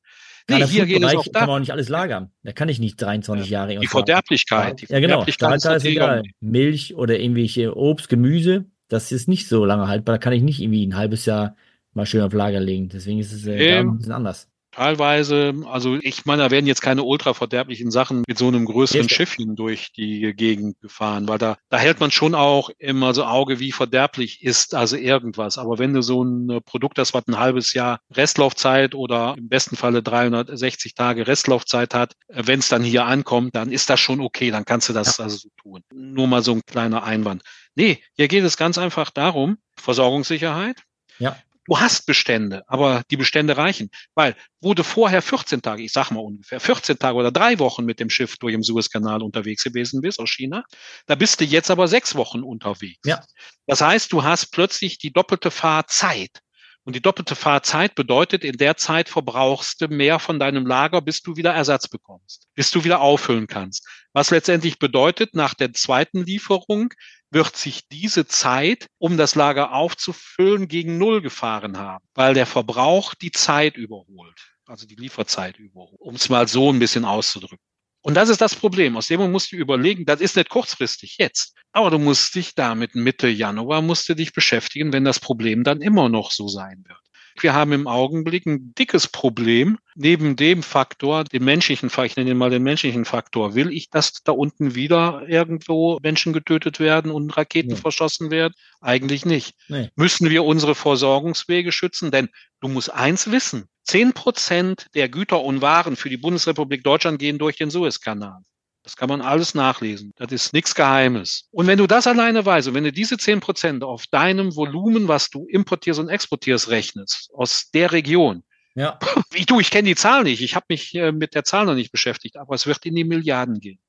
Nee, 0.50 0.66
hier 0.66 0.84
geht 0.84 1.02
es 1.02 1.14
auch 1.14 1.24
da. 1.32 1.38
kann 1.40 1.48
man 1.48 1.56
auch 1.56 1.60
nicht 1.60 1.72
alles 1.72 1.88
lagern. 1.88 2.30
Da 2.42 2.52
kann 2.52 2.68
ich 2.68 2.78
nicht 2.78 3.00
23 3.00 3.48
ja, 3.48 3.60
Jahre. 3.60 3.80
Die 3.80 3.86
Verderblichkeit. 3.86 4.82
Die 4.82 4.86
ja, 4.92 5.00
genau. 5.00 5.24
Stahlteil 5.26 5.78
ist 5.78 5.86
egal. 5.86 6.24
Milch 6.40 6.94
oder 6.94 7.18
irgendwelche 7.18 7.74
Obst, 7.74 8.10
Gemüse, 8.10 8.66
das 8.88 9.12
ist 9.12 9.28
nicht 9.28 9.48
so 9.48 9.64
lange 9.64 9.88
haltbar. 9.88 10.16
Da 10.16 10.18
kann 10.18 10.34
ich 10.34 10.42
nicht 10.42 10.60
irgendwie 10.60 10.86
ein 10.86 10.96
halbes 10.96 11.24
Jahr 11.24 11.56
mal 11.92 12.06
schön 12.06 12.22
auf 12.22 12.32
Lager 12.32 12.60
legen. 12.60 12.88
Deswegen 12.88 13.18
ist 13.18 13.32
es 13.32 13.46
äh, 13.46 13.78
ähm, 13.78 13.90
ein 13.90 13.96
bisschen 13.98 14.12
anders. 14.12 14.50
Teilweise, 14.72 15.52
also 15.66 15.96
ich 16.00 16.26
meine, 16.26 16.42
da 16.44 16.50
werden 16.52 16.66
jetzt 16.68 16.80
keine 16.80 17.02
ultra 17.02 17.34
verderblichen 17.34 17.90
Sachen 17.90 18.22
mit 18.28 18.38
so 18.38 18.46
einem 18.46 18.66
größeren 18.66 19.02
jetzt. 19.02 19.14
Schiffchen 19.14 19.56
durch 19.56 19.90
die 19.92 20.32
Gegend 20.32 20.80
gefahren, 20.80 21.26
weil 21.26 21.38
da, 21.38 21.56
da 21.70 21.78
hält 21.78 21.98
man 21.98 22.12
schon 22.12 22.36
auch 22.36 22.70
immer 22.78 23.12
so 23.12 23.24
Auge, 23.24 23.58
wie 23.58 23.72
verderblich 23.72 24.44
ist 24.44 24.76
also 24.76 24.96
irgendwas. 24.96 25.58
Aber 25.58 25.80
wenn 25.80 25.92
du 25.92 26.02
so 26.02 26.22
ein 26.22 26.60
Produkt, 26.64 26.98
das 26.98 27.12
was 27.14 27.26
ein 27.26 27.38
halbes 27.38 27.74
Jahr 27.74 27.98
Restlaufzeit 28.12 28.94
oder 28.94 29.34
im 29.36 29.48
besten 29.48 29.74
Falle 29.74 30.04
360 30.04 30.94
Tage 30.94 31.26
Restlaufzeit 31.26 31.92
hat, 31.92 32.14
äh, 32.28 32.44
wenn 32.46 32.60
es 32.60 32.68
dann 32.68 32.84
hier 32.84 33.06
ankommt, 33.06 33.56
dann 33.56 33.72
ist 33.72 33.90
das 33.90 33.98
schon 33.98 34.20
okay, 34.20 34.52
dann 34.52 34.64
kannst 34.64 34.88
du 34.88 34.92
das 34.92 35.18
ja. 35.18 35.24
also 35.24 35.36
so 35.36 35.48
tun. 35.60 35.82
Nur 35.92 36.28
mal 36.28 36.44
so 36.44 36.52
ein 36.52 36.62
kleiner 36.64 37.02
Einwand. 37.02 37.42
Nee, 37.74 38.00
hier 38.12 38.28
geht 38.28 38.44
es 38.44 38.56
ganz 38.56 38.78
einfach 38.78 39.10
darum, 39.10 39.58
Versorgungssicherheit. 39.76 40.76
Ja. 41.18 41.36
Du 41.70 41.78
hast 41.78 42.04
Bestände, 42.04 42.64
aber 42.66 43.04
die 43.12 43.16
Bestände 43.16 43.56
reichen. 43.56 43.90
Weil, 44.16 44.34
wo 44.60 44.74
du 44.74 44.82
vorher 44.82 45.22
14 45.22 45.62
Tage, 45.62 45.84
ich 45.84 45.92
sag 45.92 46.10
mal 46.10 46.18
ungefähr 46.18 46.58
14 46.58 46.98
Tage 46.98 47.16
oder 47.16 47.30
drei 47.30 47.60
Wochen 47.60 47.84
mit 47.84 48.00
dem 48.00 48.10
Schiff 48.10 48.36
durch 48.38 48.54
den 48.54 48.64
Suezkanal 48.64 49.22
unterwegs 49.22 49.62
gewesen 49.62 50.00
bist 50.00 50.18
aus 50.18 50.30
China, 50.30 50.64
da 51.06 51.14
bist 51.14 51.40
du 51.40 51.44
jetzt 51.44 51.70
aber 51.70 51.86
sechs 51.86 52.16
Wochen 52.16 52.42
unterwegs. 52.42 52.98
Ja. 53.04 53.22
Das 53.68 53.82
heißt, 53.82 54.10
du 54.10 54.24
hast 54.24 54.46
plötzlich 54.46 54.98
die 54.98 55.12
doppelte 55.12 55.52
Fahrzeit. 55.52 56.40
Und 56.84 56.96
die 56.96 57.02
doppelte 57.02 57.36
Fahrzeit 57.36 57.94
bedeutet, 57.94 58.42
in 58.42 58.56
der 58.56 58.76
Zeit 58.76 59.08
verbrauchst 59.08 59.80
du 59.80 59.88
mehr 59.88 60.18
von 60.18 60.38
deinem 60.38 60.66
Lager, 60.66 61.02
bis 61.02 61.20
du 61.20 61.36
wieder 61.36 61.52
Ersatz 61.52 61.88
bekommst, 61.88 62.48
bis 62.54 62.70
du 62.70 62.84
wieder 62.84 63.00
auffüllen 63.00 63.46
kannst. 63.46 63.86
Was 64.12 64.30
letztendlich 64.30 64.78
bedeutet, 64.78 65.34
nach 65.34 65.54
der 65.54 65.72
zweiten 65.74 66.24
Lieferung 66.24 66.92
wird 67.30 67.56
sich 67.56 67.86
diese 67.88 68.26
Zeit, 68.26 68.88
um 68.98 69.16
das 69.16 69.34
Lager 69.34 69.72
aufzufüllen, 69.72 70.68
gegen 70.68 70.98
Null 70.98 71.20
gefahren 71.20 71.78
haben, 71.78 72.04
weil 72.14 72.34
der 72.34 72.46
Verbrauch 72.46 73.14
die 73.14 73.30
Zeit 73.30 73.76
überholt, 73.76 74.54
also 74.66 74.86
die 74.86 74.96
Lieferzeit 74.96 75.58
überholt, 75.58 76.00
um 76.00 76.14
es 76.14 76.28
mal 76.28 76.48
so 76.48 76.72
ein 76.72 76.78
bisschen 76.78 77.04
auszudrücken. 77.04 77.69
Und 78.02 78.14
das 78.14 78.28
ist 78.28 78.40
das 78.40 78.54
Problem. 78.54 78.96
Aus 78.96 79.08
dem 79.08 79.30
musst 79.30 79.52
du 79.52 79.56
überlegen, 79.56 80.06
das 80.06 80.20
ist 80.20 80.36
nicht 80.36 80.48
kurzfristig 80.48 81.16
jetzt, 81.18 81.54
aber 81.72 81.90
du 81.90 81.98
musst 81.98 82.34
dich 82.34 82.54
damit 82.54 82.94
Mitte 82.94 83.28
Januar 83.28 83.82
musst 83.82 84.08
du 84.08 84.14
dich 84.14 84.32
beschäftigen, 84.32 84.92
wenn 84.92 85.04
das 85.04 85.20
Problem 85.20 85.64
dann 85.64 85.82
immer 85.82 86.08
noch 86.08 86.30
so 86.30 86.48
sein 86.48 86.82
wird. 86.86 87.09
Wir 87.42 87.54
haben 87.54 87.72
im 87.72 87.86
Augenblick 87.86 88.46
ein 88.46 88.74
dickes 88.74 89.08
Problem. 89.08 89.78
Neben 89.94 90.36
dem 90.36 90.62
Faktor, 90.62 91.24
den 91.24 91.44
menschlichen 91.44 91.90
Faktor, 91.90 92.04
ich 92.04 92.16
nenne 92.16 92.30
ihn 92.30 92.36
mal 92.36 92.50
den 92.50 92.62
menschlichen 92.62 93.04
Faktor, 93.04 93.54
will 93.54 93.72
ich, 93.72 93.90
dass 93.90 94.22
da 94.22 94.32
unten 94.32 94.74
wieder 94.74 95.24
irgendwo 95.26 95.98
Menschen 96.02 96.32
getötet 96.32 96.80
werden 96.80 97.10
und 97.10 97.36
Raketen 97.36 97.70
ja. 97.70 97.76
verschossen 97.76 98.30
werden? 98.30 98.54
Eigentlich 98.80 99.24
nicht. 99.24 99.56
Nee. 99.68 99.90
Müssen 99.96 100.30
wir 100.30 100.44
unsere 100.44 100.74
Versorgungswege 100.74 101.72
schützen? 101.72 102.10
Denn 102.10 102.28
du 102.60 102.68
musst 102.68 102.92
eins 102.92 103.30
wissen. 103.30 103.64
Zehn 103.82 104.12
Prozent 104.12 104.86
der 104.94 105.08
Güter 105.08 105.42
und 105.42 105.62
Waren 105.62 105.96
für 105.96 106.10
die 106.10 106.16
Bundesrepublik 106.16 106.84
Deutschland 106.84 107.18
gehen 107.18 107.38
durch 107.38 107.56
den 107.56 107.70
Suezkanal. 107.70 108.42
Das 108.82 108.96
kann 108.96 109.08
man 109.08 109.20
alles 109.20 109.54
nachlesen. 109.54 110.12
Das 110.16 110.32
ist 110.32 110.52
nichts 110.52 110.74
Geheimes. 110.74 111.48
Und 111.50 111.66
wenn 111.66 111.78
du 111.78 111.86
das 111.86 112.06
alleine 112.06 112.44
weißt 112.44 112.68
und 112.68 112.74
wenn 112.74 112.84
du 112.84 112.92
diese 112.92 113.18
zehn 113.18 113.40
Prozent 113.40 113.84
auf 113.84 114.06
deinem 114.06 114.56
Volumen, 114.56 115.06
was 115.06 115.28
du 115.28 115.46
importierst 115.46 116.00
und 116.00 116.08
exportierst, 116.08 116.70
rechnest, 116.70 117.30
aus 117.34 117.70
der 117.72 117.92
Region, 117.92 118.42
ja. 118.74 118.98
Ich, 119.34 119.46
du, 119.46 119.60
ich 119.60 119.70
kenne 119.70 119.88
die 119.88 119.96
Zahl 119.96 120.24
nicht. 120.24 120.40
Ich 120.40 120.54
habe 120.54 120.66
mich 120.68 120.94
äh, 120.94 121.12
mit 121.12 121.34
der 121.34 121.44
Zahl 121.44 121.66
noch 121.66 121.74
nicht 121.74 121.92
beschäftigt, 121.92 122.36
aber 122.36 122.54
es 122.54 122.66
wird 122.66 122.86
in 122.86 122.94
die 122.94 123.04
Milliarden 123.04 123.60
gehen. 123.60 123.80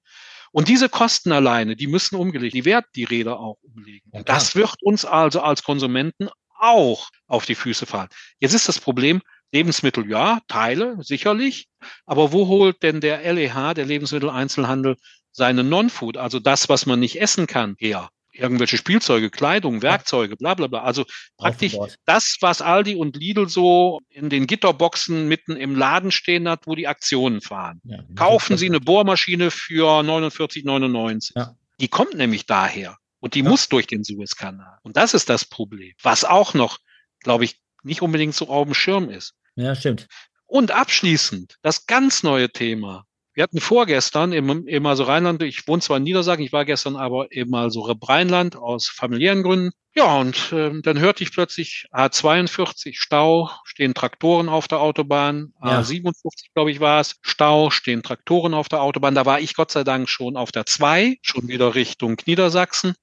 Und 0.52 0.68
diese 0.68 0.90
Kosten 0.90 1.32
alleine, 1.32 1.76
die 1.76 1.88
müssen 1.88 2.16
umgelegt, 2.16 2.54
die 2.54 2.66
werden 2.66 2.86
die 2.96 3.06
Räder 3.06 3.40
auch 3.40 3.58
umlegen. 3.62 4.10
Und 4.12 4.28
das 4.28 4.56
wird 4.56 4.82
uns 4.82 5.06
also 5.06 5.42
als 5.42 5.64
Konsumenten 5.64 6.30
auch 6.60 7.10
auf 7.28 7.46
die 7.46 7.56
Füße 7.56 7.86
fallen. 7.86 8.10
Jetzt 8.40 8.54
ist 8.54 8.68
das 8.68 8.80
Problem, 8.80 9.22
Lebensmittel, 9.52 10.10
ja, 10.10 10.40
Teile, 10.48 10.98
sicherlich. 11.02 11.68
Aber 12.06 12.32
wo 12.32 12.48
holt 12.48 12.84
denn 12.84 13.02
der 13.02 13.22
LEH, 13.34 13.74
der 13.74 13.86
Lebensmitteleinzelhandel, 13.86 14.96
seine 15.32 15.64
Non-Food, 15.64 16.18
also 16.18 16.40
das, 16.40 16.70
was 16.70 16.86
man 16.86 17.00
nicht 17.00 17.22
essen 17.22 17.48
kann, 17.48 17.76
her? 17.78 18.10
Irgendwelche 18.34 18.78
Spielzeuge, 18.78 19.30
Kleidung, 19.30 19.82
Werkzeuge, 19.82 20.38
bla 20.38 20.54
bla 20.54 20.68
bla. 20.68 20.84
Also 20.84 21.04
praktisch 21.38 21.76
das, 22.06 22.38
was 22.40 22.62
Aldi 22.62 22.96
und 22.96 23.18
Lidl 23.18 23.50
so 23.50 24.00
in 24.08 24.30
den 24.30 24.48
Gitterboxen 24.48 25.28
mitten 25.28 25.58
im 25.58 25.76
Laden 25.76 26.12
stehen 26.12 26.48
hat, 26.48 26.66
wo 26.66 26.76
die 26.76 26.88
Aktionen 26.88 27.42
fahren. 27.42 27.82
Ja, 27.84 28.04
Kaufen 28.16 28.58
Sie 28.58 28.68
eine 28.68 28.80
Bohrmaschine 28.80 29.52
für 29.52 30.00
49,99. 30.02 31.34
Ja. 31.36 31.56
Die 31.82 31.90
kommt 31.90 32.14
nämlich 32.14 32.46
daher. 32.46 32.98
Und 33.20 33.36
die 33.36 33.42
ja. 33.42 33.50
muss 33.50 33.68
durch 33.68 33.88
den 33.88 34.04
Suezkanal. 34.06 34.80
Und 34.82 34.96
das 34.96 35.14
ist 35.14 35.30
das 35.30 35.44
Problem. 35.44 35.94
Was 36.02 36.24
auch 36.24 36.54
noch, 36.54 36.80
glaube 37.20 37.44
ich, 37.44 37.60
nicht 37.84 38.02
unbedingt 38.02 38.34
so 38.34 38.48
auf 38.48 38.66
dem 38.66 38.74
Schirm 38.74 39.10
ist. 39.10 39.34
Ja, 39.62 39.76
stimmt. 39.76 40.08
Und 40.46 40.72
abschließend 40.72 41.56
das 41.62 41.86
ganz 41.86 42.24
neue 42.24 42.52
Thema. 42.52 43.06
Wir 43.34 43.44
hatten 43.44 43.62
vorgestern 43.62 44.34
im, 44.34 44.68
im 44.68 44.86
also 44.86 45.04
Rheinland, 45.04 45.42
ich 45.42 45.66
wohne 45.68 45.82
zwar 45.82 45.98
in 45.98 46.04
Niedersachsen, 46.04 46.44
ich 46.44 46.52
war 46.52 46.66
gestern 46.66 46.98
aber 46.98 47.32
eben 47.32 47.50
mal 47.50 47.72
so 47.72 47.82
Rheinland 47.82 48.58
aus 48.58 48.88
familiären 48.88 49.44
Gründen. 49.44 49.72
Ja, 49.96 50.20
und 50.20 50.52
äh, 50.52 50.82
dann 50.82 51.00
hörte 51.00 51.24
ich 51.24 51.32
plötzlich 51.32 51.86
A42 51.94 52.96
Stau, 52.96 53.50
stehen 53.64 53.94
Traktoren 53.94 54.50
auf 54.50 54.68
der 54.68 54.80
Autobahn, 54.80 55.54
ja. 55.64 55.80
A57 55.80 56.54
glaube 56.54 56.72
ich 56.72 56.80
war 56.80 57.00
es, 57.00 57.18
Stau, 57.22 57.70
stehen 57.70 58.04
Traktoren 58.04 58.54
auf 58.54 58.68
der 58.68 58.82
Autobahn. 58.82 59.16
Da 59.16 59.26
war 59.26 59.40
ich 59.40 59.54
Gott 59.54 59.72
sei 59.72 59.84
Dank 59.84 60.10
schon 60.10 60.36
auf 60.36 60.52
der 60.52 60.66
2, 60.66 61.18
schon 61.22 61.48
wieder 61.48 61.76
Richtung 61.76 62.18
Niedersachsen. 62.26 62.96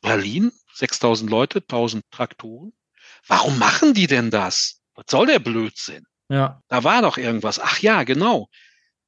Berlin, 0.00 0.52
6000 0.74 1.30
Leute, 1.30 1.58
1000 1.58 2.04
Traktoren. 2.10 2.72
Warum 3.26 3.58
machen 3.58 3.94
die 3.94 4.06
denn 4.06 4.30
das? 4.30 4.75
Was 4.96 5.06
soll 5.10 5.26
der 5.26 5.38
Blödsinn? 5.38 6.04
Ja. 6.28 6.60
Da 6.68 6.84
war 6.84 7.02
doch 7.02 7.18
irgendwas. 7.18 7.60
Ach 7.60 7.78
ja, 7.78 8.02
genau. 8.02 8.48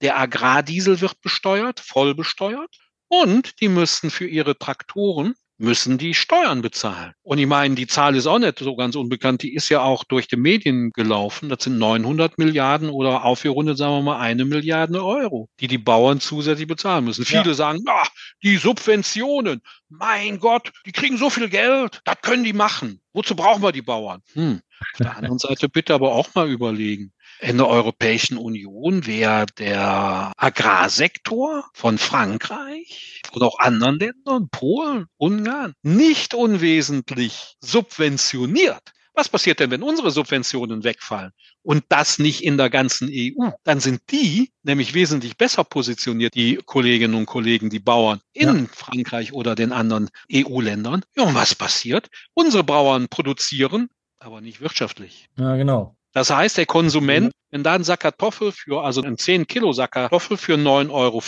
Der 0.00 0.18
Agrardiesel 0.18 1.00
wird 1.00 1.20
besteuert, 1.20 1.80
voll 1.80 2.14
besteuert. 2.14 2.76
Und 3.08 3.60
die 3.60 3.68
müssten 3.68 4.10
für 4.10 4.26
ihre 4.26 4.56
Traktoren 4.58 5.34
müssen 5.58 5.98
die 5.98 6.14
Steuern 6.14 6.62
bezahlen. 6.62 7.12
Und 7.22 7.38
ich 7.38 7.46
meine, 7.46 7.74
die 7.74 7.88
Zahl 7.88 8.14
ist 8.14 8.26
auch 8.26 8.38
nicht 8.38 8.60
so 8.60 8.76
ganz 8.76 8.94
unbekannt. 8.94 9.42
Die 9.42 9.54
ist 9.54 9.68
ja 9.68 9.80
auch 9.80 10.04
durch 10.04 10.28
die 10.28 10.36
Medien 10.36 10.90
gelaufen. 10.90 11.48
Das 11.48 11.64
sind 11.64 11.78
900 11.78 12.38
Milliarden 12.38 12.90
oder 12.90 13.24
aufgerundet, 13.24 13.76
sagen 13.76 13.94
wir 13.94 14.02
mal, 14.02 14.20
eine 14.20 14.44
Milliarde 14.44 15.04
Euro, 15.04 15.48
die 15.58 15.66
die 15.66 15.78
Bauern 15.78 16.20
zusätzlich 16.20 16.68
bezahlen 16.68 17.04
müssen. 17.04 17.24
Ja. 17.28 17.42
Viele 17.42 17.54
sagen, 17.54 17.82
ach, 17.88 18.08
die 18.42 18.56
Subventionen, 18.56 19.60
mein 19.88 20.38
Gott, 20.38 20.70
die 20.86 20.92
kriegen 20.92 21.18
so 21.18 21.28
viel 21.28 21.48
Geld, 21.48 22.00
das 22.04 22.16
können 22.22 22.44
die 22.44 22.52
machen. 22.52 23.00
Wozu 23.12 23.34
brauchen 23.34 23.62
wir 23.62 23.72
die 23.72 23.82
Bauern? 23.82 24.22
Hm. 24.34 24.60
Auf 24.80 24.98
der 24.98 25.16
anderen 25.16 25.38
Seite 25.38 25.68
bitte 25.68 25.94
aber 25.94 26.12
auch 26.12 26.34
mal 26.34 26.48
überlegen. 26.50 27.12
In 27.40 27.56
der 27.56 27.68
Europäischen 27.68 28.36
Union 28.36 29.06
wäre 29.06 29.46
der 29.58 30.32
Agrarsektor 30.36 31.68
von 31.72 31.98
Frankreich 31.98 33.22
oder 33.32 33.46
auch 33.46 33.60
anderen 33.60 33.98
Ländern, 33.98 34.48
Polen, 34.50 35.06
Ungarn, 35.18 35.74
nicht 35.82 36.34
unwesentlich 36.34 37.56
subventioniert. 37.60 38.92
Was 39.18 39.28
passiert 39.28 39.58
denn, 39.58 39.72
wenn 39.72 39.82
unsere 39.82 40.12
Subventionen 40.12 40.84
wegfallen 40.84 41.32
und 41.62 41.82
das 41.88 42.20
nicht 42.20 42.44
in 42.44 42.56
der 42.56 42.70
ganzen 42.70 43.08
EU? 43.10 43.50
Dann 43.64 43.80
sind 43.80 44.00
die 44.12 44.52
nämlich 44.62 44.94
wesentlich 44.94 45.36
besser 45.36 45.64
positioniert, 45.64 46.36
die 46.36 46.60
Kolleginnen 46.64 47.14
und 47.14 47.26
Kollegen, 47.26 47.68
die 47.68 47.80
Bauern 47.80 48.20
in 48.32 48.56
ja. 48.56 48.66
Frankreich 48.72 49.32
oder 49.32 49.56
den 49.56 49.72
anderen 49.72 50.08
EU-Ländern. 50.32 51.02
Ja, 51.16 51.24
und 51.24 51.34
was 51.34 51.56
passiert? 51.56 52.06
Unsere 52.34 52.62
Bauern 52.62 53.08
produzieren, 53.08 53.88
aber 54.18 54.40
nicht 54.40 54.60
wirtschaftlich. 54.60 55.28
Ja, 55.38 55.56
genau. 55.56 55.96
Das 56.12 56.30
heißt, 56.30 56.56
der 56.56 56.66
Konsument, 56.66 57.26
mhm. 57.26 57.30
wenn 57.50 57.62
da 57.62 57.74
ein 57.74 57.84
Sack 57.84 58.00
Kartoffel 58.00 58.52
für, 58.52 58.82
also 58.82 59.02
ein 59.02 59.18
10 59.18 59.46
Kilo 59.46 59.72
Sack 59.72 59.92
Kartoffel 59.92 60.36
für 60.36 60.54
9,50 60.54 60.90
Euro 60.90 61.22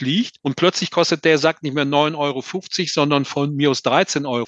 liegt 0.00 0.36
und 0.42 0.56
plötzlich 0.56 0.90
kostet 0.90 1.24
der 1.24 1.38
Sack 1.38 1.62
nicht 1.62 1.74
mehr 1.74 1.86
9,50 1.86 2.16
Euro, 2.18 2.42
sondern 2.86 3.24
von 3.24 3.54
mir 3.54 3.70
aus 3.70 3.80
13,50 3.80 4.26
Euro. 4.26 4.46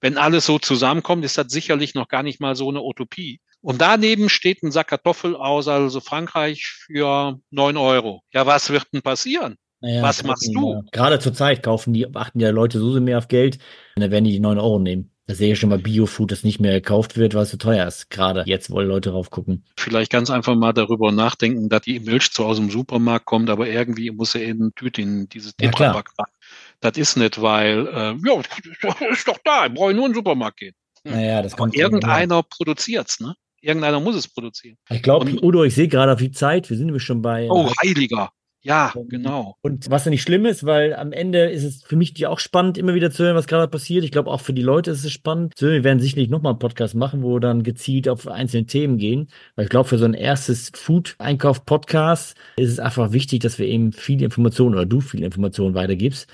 Wenn 0.00 0.16
alles 0.16 0.46
so 0.46 0.58
zusammenkommt, 0.58 1.24
ist 1.24 1.38
das 1.38 1.52
sicherlich 1.52 1.94
noch 1.94 2.08
gar 2.08 2.22
nicht 2.22 2.40
mal 2.40 2.56
so 2.56 2.68
eine 2.68 2.82
Utopie. 2.82 3.40
Und 3.60 3.80
daneben 3.80 4.28
steht 4.28 4.62
ein 4.62 4.70
Sack 4.70 4.88
Kartoffel 4.88 5.36
aus, 5.36 5.68
also 5.68 6.00
Frankreich, 6.00 6.64
für 6.64 7.38
9 7.50 7.76
Euro. 7.76 8.22
Ja, 8.32 8.46
was 8.46 8.70
wird 8.70 8.86
denn 8.92 9.02
passieren? 9.02 9.56
Naja, 9.80 10.02
was 10.02 10.24
machst 10.24 10.50
du? 10.52 10.82
Gerade 10.90 11.20
zur 11.20 11.34
Zeit 11.34 11.62
kaufen 11.62 11.92
die, 11.92 12.12
achten 12.14 12.40
ja 12.40 12.50
Leute 12.50 12.78
so 12.78 13.00
mehr 13.00 13.18
auf 13.18 13.28
Geld, 13.28 13.58
dann 13.96 14.10
werden 14.10 14.24
die 14.24 14.32
die 14.32 14.40
9 14.40 14.58
Euro 14.58 14.78
nehmen. 14.78 15.12
Da 15.28 15.34
sehe 15.34 15.52
ich 15.52 15.58
schon 15.58 15.68
mal 15.68 15.78
Biofood, 15.78 16.32
das 16.32 16.42
nicht 16.42 16.58
mehr 16.58 16.72
gekauft 16.72 17.18
wird, 17.18 17.34
weil 17.34 17.42
es 17.42 17.50
zu 17.50 17.58
teuer 17.58 17.86
ist. 17.86 18.08
Gerade 18.08 18.44
jetzt 18.46 18.70
wollen 18.70 18.88
Leute 18.88 19.10
drauf 19.10 19.28
gucken. 19.28 19.62
Vielleicht 19.76 20.10
ganz 20.10 20.30
einfach 20.30 20.56
mal 20.56 20.72
darüber 20.72 21.12
nachdenken, 21.12 21.68
dass 21.68 21.82
die 21.82 22.00
Milch 22.00 22.32
zwar 22.32 22.46
aus 22.46 22.56
dem 22.56 22.70
Supermarkt 22.70 23.26
kommt, 23.26 23.50
aber 23.50 23.68
irgendwie 23.68 24.10
muss 24.10 24.34
er 24.34 24.42
in 24.44 24.72
Tüte 24.74 25.02
in 25.02 25.28
dieses 25.28 25.54
Tetrapack 25.54 26.12
ja, 26.18 26.24
Das 26.80 26.96
ist 26.96 27.16
nicht, 27.16 27.42
weil, 27.42 27.86
äh, 27.88 28.14
ja, 28.26 28.40
ist 29.10 29.28
doch 29.28 29.36
da, 29.44 29.66
ich 29.66 29.74
brauche 29.74 29.92
nur 29.92 30.06
in 30.06 30.12
den 30.12 30.14
Supermarkt 30.14 30.60
gehen. 30.60 30.74
Hm. 31.04 31.12
Naja, 31.12 31.42
das 31.42 31.54
kommt. 31.54 31.76
Irgendeiner 31.76 32.42
produziert's, 32.42 33.20
ne? 33.20 33.34
Irgendeiner 33.60 34.00
muss 34.00 34.16
es 34.16 34.28
produzieren. 34.28 34.78
Ich 34.88 35.02
glaube, 35.02 35.30
Udo, 35.42 35.62
ich 35.64 35.74
sehe 35.74 35.88
gerade 35.88 36.12
auf 36.12 36.20
die 36.20 36.30
Zeit, 36.30 36.70
wir 36.70 36.76
sind 36.78 36.86
nämlich 36.86 37.02
schon 37.04 37.20
bei. 37.20 37.48
Oh, 37.50 37.70
heiliger. 37.82 38.30
Ja, 38.68 38.92
genau. 39.08 39.56
Und 39.62 39.88
was 39.88 40.04
ja 40.04 40.10
nicht 40.10 40.20
schlimm 40.20 40.44
ist, 40.44 40.66
weil 40.66 40.94
am 40.94 41.12
Ende 41.12 41.48
ist 41.48 41.64
es 41.64 41.82
für 41.82 41.96
mich 41.96 42.26
auch 42.26 42.38
spannend, 42.38 42.76
immer 42.76 42.92
wieder 42.92 43.10
zu 43.10 43.24
hören, 43.24 43.34
was 43.34 43.46
gerade 43.46 43.66
passiert. 43.66 44.04
Ich 44.04 44.12
glaube, 44.12 44.30
auch 44.30 44.42
für 44.42 44.52
die 44.52 44.60
Leute 44.60 44.90
ist 44.90 45.06
es 45.06 45.10
spannend. 45.10 45.54
Wir 45.58 45.84
werden 45.84 46.00
sicherlich 46.00 46.28
nochmal 46.28 46.52
einen 46.52 46.58
Podcast 46.58 46.94
machen, 46.94 47.22
wo 47.22 47.36
wir 47.36 47.40
dann 47.40 47.62
gezielt 47.62 48.10
auf 48.10 48.28
einzelne 48.28 48.66
Themen 48.66 48.98
gehen. 48.98 49.28
Weil 49.56 49.64
ich 49.64 49.70
glaube, 49.70 49.88
für 49.88 49.96
so 49.96 50.04
ein 50.04 50.12
erstes 50.12 50.70
Food-Einkauf-Podcast 50.74 52.36
ist 52.58 52.70
es 52.70 52.78
einfach 52.78 53.12
wichtig, 53.12 53.40
dass 53.40 53.58
wir 53.58 53.66
eben 53.66 53.92
viele 53.92 54.26
Informationen 54.26 54.74
oder 54.74 54.84
du 54.84 55.00
viele 55.00 55.24
Informationen 55.24 55.74
weitergibst. 55.74 56.28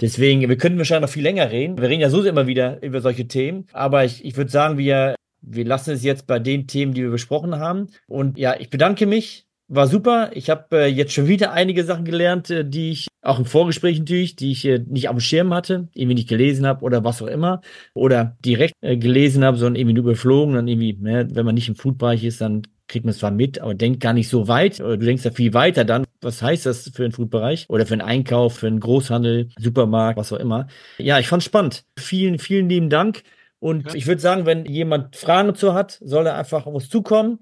Deswegen, 0.00 0.48
wir 0.48 0.56
könnten 0.56 0.78
wahrscheinlich 0.78 1.08
noch 1.08 1.12
viel 1.12 1.24
länger 1.24 1.50
reden. 1.50 1.76
Wir 1.76 1.88
reden 1.88 2.02
ja 2.02 2.08
so 2.08 2.22
immer 2.22 2.46
wieder 2.46 2.80
über 2.84 3.00
solche 3.00 3.26
Themen. 3.26 3.66
Aber 3.72 4.04
ich, 4.04 4.24
ich 4.24 4.36
würde 4.36 4.50
sagen, 4.52 4.78
wir, 4.78 5.16
wir 5.42 5.64
lassen 5.64 5.90
es 5.90 6.04
jetzt 6.04 6.28
bei 6.28 6.38
den 6.38 6.68
Themen, 6.68 6.94
die 6.94 7.02
wir 7.02 7.10
besprochen 7.10 7.56
haben. 7.56 7.88
Und 8.06 8.38
ja, 8.38 8.54
ich 8.60 8.70
bedanke 8.70 9.06
mich 9.06 9.49
war 9.70 9.86
super. 9.86 10.30
Ich 10.34 10.50
habe 10.50 10.84
äh, 10.84 10.86
jetzt 10.86 11.12
schon 11.12 11.28
wieder 11.28 11.52
einige 11.52 11.84
Sachen 11.84 12.04
gelernt, 12.04 12.50
äh, 12.50 12.68
die 12.68 12.90
ich 12.90 13.08
auch 13.22 13.38
im 13.38 13.44
Vorgespräch 13.44 14.00
natürlich, 14.00 14.34
die 14.34 14.50
ich 14.50 14.64
äh, 14.64 14.80
nicht 14.86 15.08
auf 15.08 15.14
dem 15.14 15.20
Schirm 15.20 15.54
hatte, 15.54 15.88
irgendwie 15.94 16.16
nicht 16.16 16.28
gelesen 16.28 16.66
habe 16.66 16.84
oder 16.84 17.04
was 17.04 17.22
auch 17.22 17.28
immer. 17.28 17.60
Oder 17.94 18.36
direkt 18.44 18.74
äh, 18.80 18.96
gelesen 18.96 19.44
habe, 19.44 19.56
sondern 19.56 19.76
irgendwie 19.76 19.94
nur 19.94 20.04
überflogen. 20.04 20.56
Dann 20.56 20.66
irgendwie, 20.66 20.94
ne, 20.94 21.28
wenn 21.32 21.46
man 21.46 21.54
nicht 21.54 21.68
im 21.68 21.76
Foodbereich 21.76 22.24
ist, 22.24 22.40
dann 22.40 22.62
kriegt 22.88 23.04
man 23.04 23.12
es 23.12 23.18
zwar 23.18 23.30
mit, 23.30 23.60
aber 23.60 23.74
denkt 23.74 24.00
gar 24.00 24.12
nicht 24.12 24.28
so 24.28 24.48
weit. 24.48 24.80
Oder 24.80 24.96
du 24.96 25.06
denkst 25.06 25.24
ja 25.24 25.30
viel 25.30 25.54
weiter 25.54 25.84
dann. 25.84 26.04
Was 26.20 26.42
heißt 26.42 26.66
das 26.66 26.90
für 26.92 27.04
einen 27.04 27.12
Foodbereich? 27.12 27.66
Oder 27.68 27.86
für 27.86 27.94
einen 27.94 28.02
Einkauf, 28.02 28.58
für 28.58 28.66
einen 28.66 28.80
Großhandel, 28.80 29.50
Supermarkt, 29.56 30.18
was 30.18 30.32
auch 30.32 30.40
immer. 30.40 30.66
Ja, 30.98 31.20
ich 31.20 31.28
fand 31.28 31.44
spannend. 31.44 31.84
Vielen, 31.96 32.40
vielen 32.40 32.68
lieben 32.68 32.90
Dank. 32.90 33.22
Und 33.60 33.86
ja. 33.86 33.94
ich 33.94 34.08
würde 34.08 34.20
sagen, 34.20 34.46
wenn 34.46 34.64
jemand 34.64 35.14
Fragen 35.14 35.48
dazu 35.48 35.74
hat, 35.74 36.00
soll 36.02 36.26
er 36.26 36.36
einfach 36.36 36.66
auf 36.66 36.74
uns 36.74 36.88
zukommen. 36.88 37.38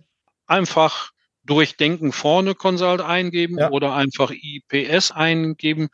Einfach 0.46 1.12
Durchdenken 1.48 2.12
vorne 2.12 2.54
Consult 2.54 3.00
eingeben 3.00 3.58
ja. 3.58 3.70
oder 3.70 3.94
einfach 3.94 4.30
IPS 4.30 5.10
eingeben. 5.10 5.88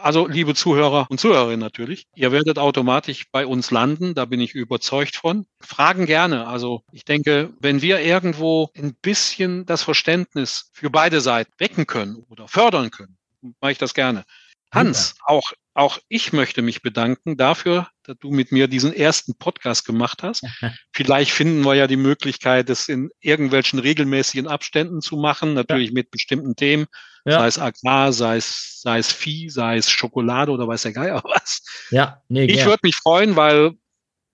Also, 0.00 0.26
liebe 0.26 0.54
Zuhörer 0.54 1.06
und 1.10 1.20
Zuhörerinnen 1.20 1.60
natürlich, 1.60 2.06
ihr 2.14 2.32
werdet 2.32 2.58
automatisch 2.58 3.26
bei 3.30 3.46
uns 3.46 3.70
landen, 3.70 4.14
da 4.14 4.24
bin 4.24 4.40
ich 4.40 4.54
überzeugt 4.54 5.16
von. 5.16 5.46
Fragen 5.60 6.06
gerne. 6.06 6.46
Also, 6.46 6.82
ich 6.90 7.04
denke, 7.04 7.52
wenn 7.60 7.82
wir 7.82 8.00
irgendwo 8.00 8.70
ein 8.76 8.94
bisschen 9.00 9.66
das 9.66 9.82
Verständnis 9.82 10.70
für 10.72 10.90
beide 10.90 11.20
Seiten 11.20 11.52
wecken 11.58 11.86
können 11.86 12.24
oder 12.30 12.48
fördern 12.48 12.90
können, 12.90 13.16
mache 13.60 13.72
ich 13.72 13.78
das 13.78 13.94
gerne. 13.94 14.24
Hans, 14.72 15.16
auch, 15.26 15.52
auch 15.74 15.98
ich 16.08 16.32
möchte 16.32 16.60
mich 16.62 16.82
bedanken 16.82 17.36
dafür, 17.36 17.88
dass 18.02 18.16
du 18.18 18.30
mit 18.30 18.52
mir 18.52 18.68
diesen 18.68 18.92
ersten 18.92 19.36
Podcast 19.36 19.86
gemacht 19.86 20.22
hast. 20.22 20.44
Vielleicht 20.92 21.30
finden 21.30 21.64
wir 21.64 21.74
ja 21.74 21.86
die 21.86 21.96
Möglichkeit, 21.96 22.68
das 22.68 22.88
in 22.88 23.10
irgendwelchen 23.20 23.78
regelmäßigen 23.78 24.48
Abständen 24.48 25.00
zu 25.00 25.16
machen, 25.16 25.54
natürlich 25.54 25.88
ja. 25.88 25.94
mit 25.94 26.10
bestimmten 26.10 26.56
Themen, 26.56 26.86
ja. 27.24 27.38
sei 27.38 27.46
es 27.46 27.58
Agrar, 27.58 28.12
sei 28.12 28.36
es, 28.36 28.80
sei 28.82 28.98
es 28.98 29.12
Vieh, 29.12 29.48
sei 29.48 29.76
es 29.76 29.90
Schokolade 29.90 30.52
oder 30.52 30.68
weiß 30.68 30.82
der 30.82 30.92
Geier 30.92 31.22
was. 31.24 31.62
Ja, 31.90 32.22
nee, 32.28 32.44
ich 32.44 32.64
würde 32.64 32.80
mich 32.82 32.96
freuen, 32.96 33.36
weil 33.36 33.72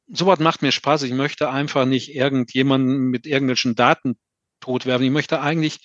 sowas 0.09 0.40
macht 0.40 0.62
mir 0.62 0.72
Spaß. 0.72 1.03
Ich 1.03 1.12
möchte 1.12 1.51
einfach 1.51 1.85
nicht 1.85 2.14
irgendjemanden 2.14 3.11
mit 3.11 3.27
irgendwelchen 3.27 3.74
Daten 3.77 4.18
totwerfen. 4.61 5.05
Ich 5.05 5.12
möchte 5.12 5.40
eigentlich 5.40 5.81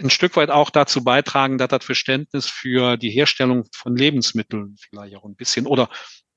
ein 0.00 0.10
Stück 0.10 0.36
weit 0.36 0.50
auch 0.50 0.70
dazu 0.70 1.04
beitragen, 1.04 1.58
dass 1.58 1.68
das 1.68 1.84
Verständnis 1.84 2.46
für 2.46 2.96
die 2.96 3.10
Herstellung 3.10 3.64
von 3.74 3.96
Lebensmitteln 3.96 4.76
vielleicht 4.78 5.16
auch 5.16 5.24
ein 5.24 5.36
bisschen 5.36 5.66
oder 5.66 5.88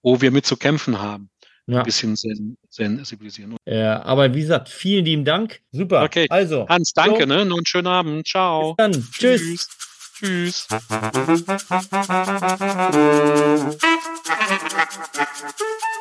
wo 0.02 0.22
wir 0.22 0.32
mit 0.32 0.46
zu 0.46 0.58
kämpfen 0.58 1.00
haben, 1.00 1.30
ja. 1.65 1.80
ein 1.80 1.84
bisschen 1.84 2.15
sen 2.15 2.58
sensibilisieren. 2.70 3.58
Ja, 3.65 4.04
aber 4.04 4.34
wie 4.34 4.41
gesagt, 4.41 4.70
vielen 4.70 5.06
lieben 5.06 5.26
Dank. 5.26 5.62
Super. 5.72 6.04
Okay. 6.04 6.28
Also. 6.30 6.67
Hans, 6.70 6.93
danke, 6.93 7.22
so. 7.22 7.26
ne? 7.26 7.46
Noch 7.46 7.58
einen 7.58 7.65
schönen 7.65 7.88
Abend. 7.88 8.28
Ciao. 8.28 8.76
Bis 8.76 8.78
dann. 8.78 9.08
Tschüss. 9.12 9.67
Tschüss. 10.20 10.20
Tschüss. 10.20 10.67